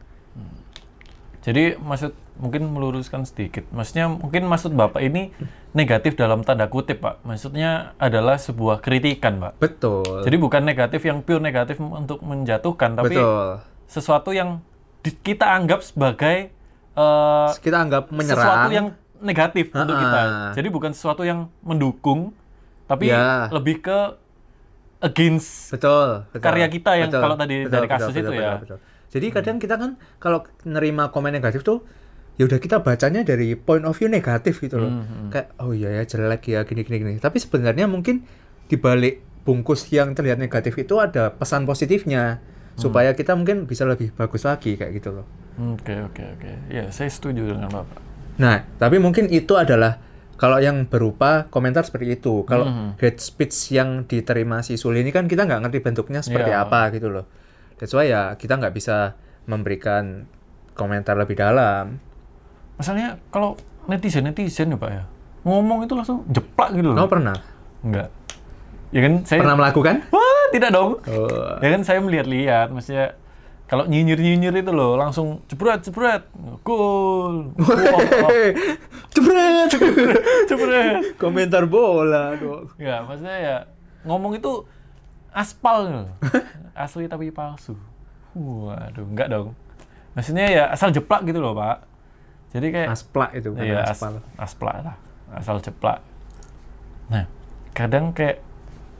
Jadi 1.46 1.78
maksud 1.80 2.12
mungkin 2.38 2.68
meluruskan 2.70 3.24
sedikit. 3.24 3.64
Maksudnya 3.72 4.10
mungkin 4.10 4.46
maksud 4.46 4.74
Bapak 4.74 5.00
ini 5.00 5.32
negatif 5.72 6.14
dalam 6.18 6.42
tanda 6.44 6.66
kutip, 6.68 7.00
Pak. 7.00 7.22
Maksudnya 7.24 7.94
adalah 7.96 8.36
sebuah 8.36 8.82
kritikan, 8.82 9.38
Pak. 9.40 9.62
Betul. 9.62 10.26
Jadi 10.26 10.36
bukan 10.36 10.62
negatif 10.66 11.06
yang 11.06 11.22
pure 11.22 11.40
negatif 11.40 11.80
untuk 11.80 12.20
menjatuhkan, 12.20 12.98
tapi 12.98 13.16
Betul. 13.16 13.62
sesuatu 13.88 14.30
yang 14.34 14.60
kita 15.02 15.46
anggap 15.48 15.80
sebagai 15.80 16.50
eh, 16.98 17.48
Kita 17.62 17.76
anggap 17.80 18.10
menyerang. 18.10 18.38
sesuatu 18.38 18.68
yang 18.74 18.86
negatif 19.20 19.70
untuk 19.70 19.92
Ha-ha. 19.92 20.02
kita. 20.02 20.20
Jadi 20.54 20.68
bukan 20.68 20.90
sesuatu 20.90 21.22
yang 21.22 21.50
mendukung, 21.60 22.32
tapi 22.84 23.08
Ya. 23.08 23.48
lebih 23.48 23.80
ke 23.80 23.98
against. 25.00 25.70
betul, 25.70 26.26
betul. 26.28 26.42
karya 26.42 26.66
kita 26.66 26.90
yang 26.96 27.08
kalau 27.08 27.34
tadi 27.34 27.64
dari 27.64 27.86
kasus 27.86 28.12
itu 28.12 28.32
ya. 28.32 28.58
Jadi 29.08 29.26
kadang 29.30 29.56
kita 29.56 29.74
kan 29.74 29.90
kalau 30.18 30.44
nerima 30.62 31.08
komen 31.08 31.30
negatif 31.30 31.62
tuh 31.62 31.80
ya 32.34 32.44
udah 32.44 32.56
kita 32.56 32.78
bacanya 32.78 33.22
dari 33.22 33.54
point 33.54 33.82
of 33.82 33.94
view 33.94 34.06
negatif 34.06 34.58
gitu 34.58 34.76
loh. 34.76 34.90
Hmm, 34.92 35.28
Kayak 35.28 35.46
oh 35.58 35.72
iya 35.72 35.90
ya 35.92 36.04
jelek 36.04 36.42
ya 36.46 36.60
gini 36.62 36.82
gini 36.82 36.96
gini. 36.98 37.14
Tapi 37.16 37.36
sebenarnya 37.36 37.86
mungkin 37.86 38.26
di 38.64 38.76
balik 38.76 39.24
bungkus 39.42 39.88
yang 39.88 40.12
terlihat 40.12 40.36
negatif 40.36 40.76
itu 40.76 40.98
ada 40.98 41.30
pesan 41.30 41.64
positifnya 41.64 42.38
Hmm. 42.38 42.84
supaya 42.84 43.10
kita 43.10 43.34
mungkin 43.34 43.64
bisa 43.64 43.82
lebih 43.82 44.12
bagus 44.12 44.44
lagi 44.44 44.76
kayak 44.76 44.92
gitu 44.94 45.10
loh. 45.12 45.26
Oke 45.72 45.90
oke 46.00 46.22
oke. 46.36 46.52
Ya 46.68 46.86
saya 46.88 47.08
setuju 47.08 47.48
dengan 47.48 47.66
bapak. 47.66 47.98
Nah, 48.38 48.62
tapi 48.78 48.98
mungkin 48.98 49.26
itu 49.26 49.54
adalah 49.54 49.98
kalau 50.38 50.62
yang 50.62 50.86
berupa 50.86 51.50
komentar 51.50 51.82
seperti 51.82 52.14
itu. 52.14 52.46
Kalau 52.46 52.66
Mhm. 52.66 52.88
hate 53.02 53.18
speech 53.18 53.74
yang 53.74 54.06
diterima 54.06 54.62
si 54.62 54.78
Suli 54.78 55.02
ini 55.02 55.10
kan 55.10 55.26
kita 55.26 55.42
nggak 55.44 55.66
ngerti 55.66 55.78
bentuknya 55.82 56.22
seperti 56.22 56.54
Iya. 56.54 56.62
apa 56.64 56.94
gitu 56.94 57.10
loh. 57.10 57.26
That's 57.76 57.90
why 57.90 58.06
ya 58.06 58.38
kita 58.38 58.54
nggak 58.54 58.70
bisa 58.70 59.18
memberikan 59.50 60.30
komentar 60.72 61.18
lebih 61.18 61.34
dalam. 61.34 61.98
Masalahnya 62.78 63.18
kalau 63.28 63.58
netizen-netizen 63.90 64.70
ya 64.70 64.78
Pak 64.78 64.90
ya, 64.94 65.02
ngomong 65.42 65.82
itu 65.82 65.98
langsung 65.98 66.22
jeplak 66.30 66.70
gitu 66.78 66.94
loh. 66.94 67.02
Kamu 67.02 67.10
pernah? 67.10 67.36
Enggak. 67.82 68.08
Ya 68.88 69.00
kan 69.02 69.12
saya 69.26 69.42
Pernah 69.42 69.58
melakukan? 69.58 69.94
Wah, 70.08 70.44
tidak 70.54 70.70
dong. 70.70 71.02
Oh. 71.02 71.58
Ya 71.58 71.68
kan 71.74 71.82
saya 71.82 71.98
melihat-lihat, 71.98 72.70
maksudnya 72.70 73.18
kalau 73.68 73.84
nyinyir-nyinyir 73.84 74.50
itu 74.58 74.72
loh 74.72 74.96
langsung 74.96 75.44
jebret 75.44 75.80
jebret 75.80 76.24
gol 76.62 77.52
Wah, 78.24 78.32
Jebret. 79.08 79.68
jebret 80.44 81.14
Komentar 81.14 81.64
bola 81.64 82.32
dong. 82.34 82.72
ya 82.76 83.04
maksudnya 83.04 83.36
ya 83.36 83.56
ngomong 84.02 84.34
itu 84.34 84.64
aspal 85.30 85.84
loh. 85.84 86.08
asli 86.74 87.04
tapi 87.04 87.28
palsu 87.28 87.76
waduh 88.32 89.04
enggak 89.04 89.28
dong 89.28 89.52
maksudnya 90.12 90.46
ya 90.46 90.64
asal 90.68 90.88
jeplak 90.88 91.22
gitu 91.22 91.38
loh 91.38 91.52
pak 91.52 91.84
jadi 92.48 92.66
kayak 92.72 92.88
Asplak 92.90 93.30
itu 93.36 93.52
bukan 93.52 93.60
Iya, 93.62 93.84
as, 93.84 93.92
aspal. 93.92 94.12
asplak 94.40 94.76
lah. 94.80 94.96
Asal 95.28 95.60
ceplak. 95.60 96.00
Nah, 97.06 97.28
kadang 97.76 98.16
kayak 98.16 98.40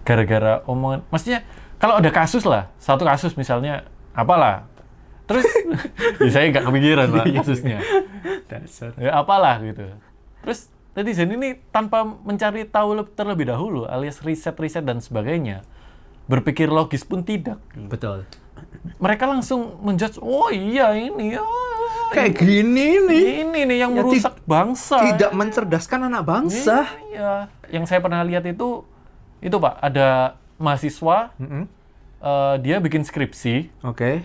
gara-gara 0.05 0.61
omongan, 0.65 1.01
maksudnya 1.09 1.41
kalau 1.81 1.97
ada 1.97 2.13
kasus 2.13 2.45
lah, 2.45 2.69
satu 2.77 3.09
kasus 3.09 3.33
misalnya, 3.35 3.89
apalah, 4.19 4.67
terus 5.25 5.47
ya 6.23 6.29
saya 6.29 6.51
nggak 6.51 6.65
kepikiran 6.65 7.07
pak 7.09 7.25
kasusnya, 7.33 7.79
Dasar. 8.45 8.93
ya 8.97 9.15
apalah 9.15 9.63
gitu. 9.63 9.87
Terus 10.41 10.67
netizen 10.93 11.31
ini 11.31 11.63
tanpa 11.69 12.03
mencari 12.03 12.65
tahu 12.65 12.99
leb- 12.99 13.15
terlebih 13.15 13.47
dahulu, 13.47 13.87
alias 13.87 14.19
riset-riset 14.19 14.83
dan 14.83 14.99
sebagainya, 14.99 15.63
berpikir 16.27 16.67
logis 16.67 17.01
pun 17.01 17.23
tidak. 17.23 17.63
Betul. 17.73 18.27
Mereka 18.99 19.25
langsung 19.25 19.79
menjudge, 19.81 20.19
oh 20.19 20.51
iya 20.51 20.91
ini, 20.93 21.39
oh, 21.39 21.47
Kayak 22.11 22.41
gini 22.41 22.99
nih. 23.01 23.25
ini 23.45 23.61
nih 23.65 23.79
yang 23.79 23.93
Ya, 23.93 24.03
ti- 24.03 24.19
merusak 24.19 24.35
bangsa. 24.43 24.99
Tidak 25.07 25.31
mencerdaskan 25.31 26.01
anak 26.05 26.23
bangsa. 26.25 26.91
Iya. 27.07 27.47
Yang 27.71 27.85
saya 27.87 28.01
pernah 28.01 28.25
lihat 28.25 28.43
itu, 28.45 28.83
itu 29.39 29.55
Pak, 29.55 29.79
ada 29.79 30.35
mahasiswa, 30.57 31.31
Mm-mm. 31.39 31.71
Eh, 32.21 32.55
dia 32.63 32.77
bikin 32.79 33.03
skripsi, 33.03 33.71
Oke. 33.83 34.23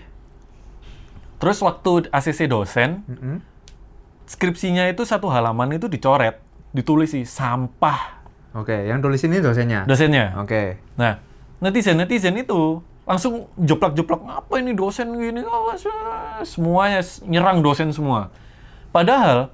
terus 1.37 1.59
waktu 1.59 2.07
ACC 2.09 2.47
dosen, 2.47 3.03
Mm-mm. 3.05 3.37
skripsinya 4.25 4.87
itu 4.87 5.03
satu 5.03 5.27
halaman 5.27 5.75
itu 5.75 5.91
dicoret, 5.91 6.39
ditulis 6.71 7.11
sih 7.11 7.27
sampah 7.27 8.23
Oke, 8.53 8.85
yang 8.85 9.01
tulis 9.01 9.17
ini 9.25 9.41
dosennya. 9.41 9.81
dosennya. 9.89 10.37
Oke. 10.37 10.77
Nah, 10.93 11.17
netizen-netizen 11.57 12.37
itu 12.37 12.85
langsung 13.03 13.49
joplak-joplak, 13.57 14.21
apa 14.29 14.53
ini 14.61 14.77
dosen 14.77 15.09
gini, 15.17 15.41
awas." 15.41 15.89
semuanya 16.45 17.01
nyerang 17.25 17.65
dosen 17.65 17.89
semua. 17.89 18.29
Padahal 18.93 19.49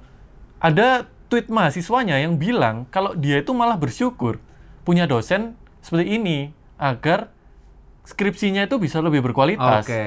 ada 0.60 1.08
tweet 1.32 1.48
mahasiswanya 1.48 2.20
yang 2.20 2.36
bilang 2.36 2.84
kalau 2.92 3.16
dia 3.16 3.40
itu 3.40 3.56
malah 3.56 3.80
bersyukur 3.80 4.36
punya 4.84 5.08
dosen 5.08 5.56
seperti 5.80 6.20
ini 6.20 6.38
agar 6.76 7.32
skripsinya 8.10 8.66
itu 8.66 8.76
bisa 8.76 8.98
lebih 8.98 9.22
berkualitas. 9.22 9.86
Oke, 9.86 10.02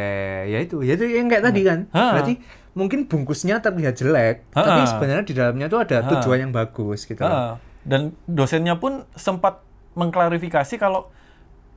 ya 0.52 0.60
itu, 0.60 0.84
ya 0.84 1.00
itu 1.00 1.08
yang 1.08 1.32
kayak 1.32 1.44
tadi 1.48 1.62
kan. 1.64 1.80
Ha. 1.96 2.20
Berarti 2.20 2.34
mungkin 2.76 3.08
bungkusnya 3.08 3.64
terlihat 3.64 3.96
jelek, 3.96 4.44
Ha. 4.52 4.60
tapi 4.60 4.82
sebenarnya 4.84 5.24
di 5.24 5.34
dalamnya 5.34 5.68
tuh 5.72 5.80
ada 5.80 5.98
Ha. 6.04 6.10
tujuan 6.18 6.50
yang 6.50 6.52
bagus 6.52 7.08
gitu. 7.08 7.24
Ah, 7.24 7.58
dan 7.88 8.12
dosennya 8.28 8.76
pun 8.76 9.08
sempat 9.16 9.64
mengklarifikasi 9.96 10.76
kalau 10.76 11.08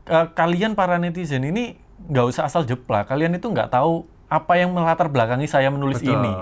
eh, 0.07 0.27
kalian 0.35 0.79
para 0.79 0.99
netizen 0.99 1.43
ini 1.43 1.79
nggak 2.11 2.27
usah 2.31 2.47
asal 2.47 2.63
jeplak. 2.63 3.11
Kalian 3.11 3.35
itu 3.35 3.47
nggak 3.51 3.71
tahu 3.71 4.07
apa 4.27 4.59
yang 4.59 4.75
melatar 4.75 5.07
belakangi 5.07 5.47
saya 5.47 5.71
menulis 5.71 6.03
Betul. 6.03 6.19
ini. 6.19 6.33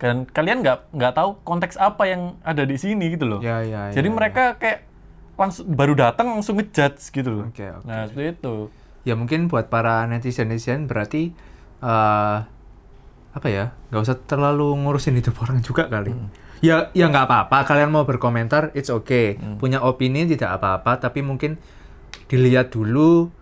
Dan 0.00 0.24
kalian 0.24 0.64
nggak 0.64 0.96
nggak 0.96 1.12
tahu 1.12 1.36
konteks 1.44 1.76
apa 1.76 2.08
yang 2.08 2.40
ada 2.40 2.64
di 2.64 2.80
sini 2.80 3.12
gitu 3.12 3.28
loh. 3.28 3.40
Ya, 3.44 3.60
ya, 3.60 3.92
Jadi 3.92 4.08
ya, 4.08 4.14
mereka 4.16 4.56
kayak 4.56 4.88
langsung 5.36 5.68
baru 5.72 5.92
datang 5.96 6.32
langsung 6.32 6.56
ngejudge 6.56 7.12
gitu 7.12 7.28
loh. 7.28 7.44
Oke, 7.48 7.64
oke. 7.68 7.84
Nah 7.84 8.08
seperti 8.08 8.40
itu. 8.40 8.56
Ya 9.02 9.14
mungkin 9.14 9.46
buat 9.46 9.66
para 9.66 10.04
netizen-netizen 10.04 10.84
berarti 10.84 11.32
eh 11.80 12.38
apa 13.30 13.46
ya 13.46 13.70
nggak 13.88 14.02
usah 14.02 14.16
terlalu 14.20 14.74
ngurusin 14.76 15.14
hidup 15.14 15.38
orang 15.42 15.60
juga 15.60 15.86
kali. 15.86 16.10
Hmm. 16.10 16.28
Ya 16.60 16.92
ya 16.92 17.06
nggak 17.06 17.24
apa-apa 17.24 17.64
kalian 17.64 17.88
mau 17.88 18.04
berkomentar 18.04 18.68
it's 18.72 18.88
okay 18.88 19.34
Hmm. 19.34 19.56
punya 19.56 19.80
opini 19.80 20.26
tidak 20.26 20.54
apa-apa 20.54 21.00
tapi 21.00 21.20
mungkin 21.20 21.56
dilihat 22.26 22.68
dulu 22.68 23.32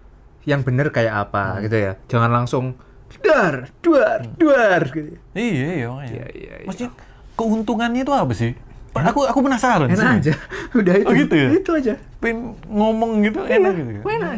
yang 0.45 0.63
bener 0.63 0.89
kayak 0.89 1.27
apa 1.27 1.57
Hmm. 1.57 1.63
gitu 1.63 1.77
ya 1.79 1.93
jangan 2.07 2.31
langsung 2.33 2.65
duar 3.11 3.73
duar 3.81 4.19
duar 4.35 4.81
gitu. 4.87 5.19
Iya 5.33 5.51
iya. 5.75 5.87
makanya. 5.89 6.13
Iya 6.13 6.27
iya. 6.31 6.55
iya. 6.55 6.65
Maksudnya 6.65 6.91
keuntungannya 7.35 8.03
itu 8.03 8.13
apa 8.13 8.33
sih? 8.33 8.53
Aku 8.95 9.23
aku 9.25 9.39
penasaran 9.41 9.87
sih. 9.87 9.95
enak 9.95 10.11
aja 10.19 10.35
udah 10.79 10.95
itu 10.97 11.07
Oh, 11.07 11.15
gitu 11.17 11.35
ya? 11.35 11.49
itu 11.53 11.71
aja 11.73 11.95
Pengen 12.19 12.39
ngomong 12.67 13.23
gitu 13.23 13.41
enak 13.41 13.73
gitu. 13.73 13.91
kan? 13.97 14.11
enak 14.13 14.33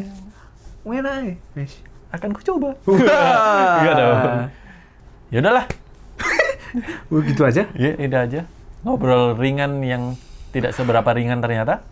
enak 0.87 1.13
aja. 1.13 1.35
Wes. 1.55 1.73
Akan 2.11 2.33
ku 2.33 2.41
coba. 2.41 2.75
Enggak 2.85 3.95
dong. 4.01 4.19
Ya 5.31 5.39
udahlah. 5.39 5.67
Oh, 7.11 7.19
gitu 7.23 7.43
aja 7.43 7.67
Ya, 7.75 7.93
itu 7.99 8.17
aja. 8.17 8.41
Ngobrol 8.87 9.35
ringan 9.35 9.83
yang 9.83 10.15
tidak 10.51 10.73
seberapa 10.73 11.07
ringan 11.13 11.43
ternyata. 11.43 11.83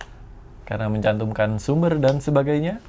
Karena 0.64 0.88
mencantumkan 0.88 1.58
sumber 1.58 1.98
dan 1.98 2.18
sebagainya. 2.18 2.82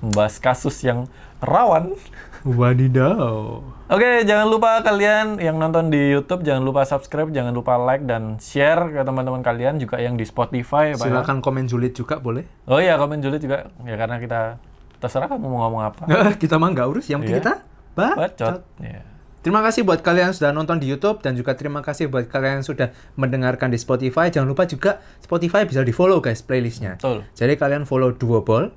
Membahas 0.00 0.40
kasus 0.40 0.80
yang 0.80 1.08
rawan. 1.40 1.92
wadidaw 2.40 3.60
Oke, 3.90 4.22
jangan 4.24 4.48
lupa 4.48 4.80
kalian 4.80 5.36
yang 5.42 5.58
nonton 5.60 5.90
di 5.90 6.14
YouTube, 6.14 6.40
jangan 6.40 6.62
lupa 6.62 6.86
subscribe, 6.86 7.28
jangan 7.34 7.50
lupa 7.52 7.74
like 7.76 8.06
dan 8.06 8.38
share 8.38 8.86
ke 8.86 9.02
teman-teman 9.02 9.42
kalian 9.42 9.76
juga 9.76 9.98
yang 9.98 10.14
di 10.14 10.22
Spotify. 10.24 10.94
ya. 10.94 11.04
silakan 11.04 11.42
komen 11.42 11.66
julid 11.66 11.92
juga 11.92 12.16
boleh 12.16 12.46
Oh 12.64 12.78
iya, 12.78 12.96
komen 12.96 13.18
julid 13.20 13.42
juga. 13.42 13.68
Ya 13.82 13.98
karena 13.98 14.16
kita 14.22 14.62
terserah 15.00 15.26
kamu 15.26 15.42
mau 15.42 15.64
ngomong 15.64 15.82
apa. 15.82 16.02
kita 16.36 16.54
mah 16.54 16.70
nggak 16.70 16.86
urus 16.86 17.08
yang 17.08 17.20
penting 17.20 17.40
Iya. 17.40 17.42
kita 17.42 17.54
bacot. 17.90 18.16
Bacot. 18.16 18.60
Ya. 18.78 19.02
Terima 19.40 19.64
kasih 19.64 19.82
buat 19.82 20.04
kalian 20.04 20.30
yang 20.30 20.36
sudah 20.36 20.52
nonton 20.52 20.76
di 20.76 20.84
YouTube 20.84 21.24
dan 21.24 21.32
juga 21.32 21.56
terima 21.56 21.80
kasih 21.80 22.06
buat 22.06 22.28
kalian 22.28 22.60
yang 22.60 22.66
sudah 22.66 22.92
mendengarkan 23.16 23.72
di 23.72 23.80
Spotify. 23.80 24.28
Jangan 24.28 24.44
lupa 24.46 24.68
juga 24.68 25.00
Spotify 25.18 25.64
bisa 25.64 25.80
di 25.80 25.90
follow 25.90 26.20
guys 26.20 26.44
playlistnya. 26.44 27.00
Betul. 27.00 27.24
Jadi 27.32 27.56
kalian 27.56 27.88
follow 27.88 28.12
Duoball, 28.12 28.68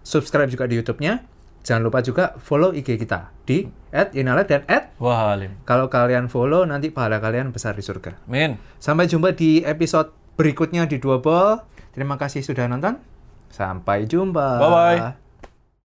subscribe 0.00 0.46
juga 0.46 0.70
di 0.70 0.78
YouTube-nya. 0.78 1.26
Jangan 1.64 1.82
lupa 1.82 1.98
juga 1.98 2.36
follow 2.38 2.70
IG 2.70 2.94
kita 2.94 3.34
di 3.42 3.66
@inalet 3.90 4.46
dan 4.46 4.62
Wah, 5.00 5.32
Halim. 5.32 5.58
kalau 5.64 5.88
kalian 5.88 6.28
follow 6.28 6.62
nanti 6.62 6.92
pahala 6.92 7.18
kalian 7.18 7.50
besar 7.50 7.72
di 7.72 7.82
surga. 7.82 8.14
Min. 8.28 8.54
Sampai 8.78 9.08
jumpa 9.08 9.32
di 9.32 9.64
episode 9.64 10.14
berikutnya 10.36 10.86
di 10.86 11.02
Duoball. 11.02 11.64
Terima 11.90 12.14
kasih 12.14 12.44
sudah 12.44 12.70
nonton. 12.70 13.02
Sampai 13.50 14.06
jumpa. 14.06 14.62
Bye-bye. 14.62 15.23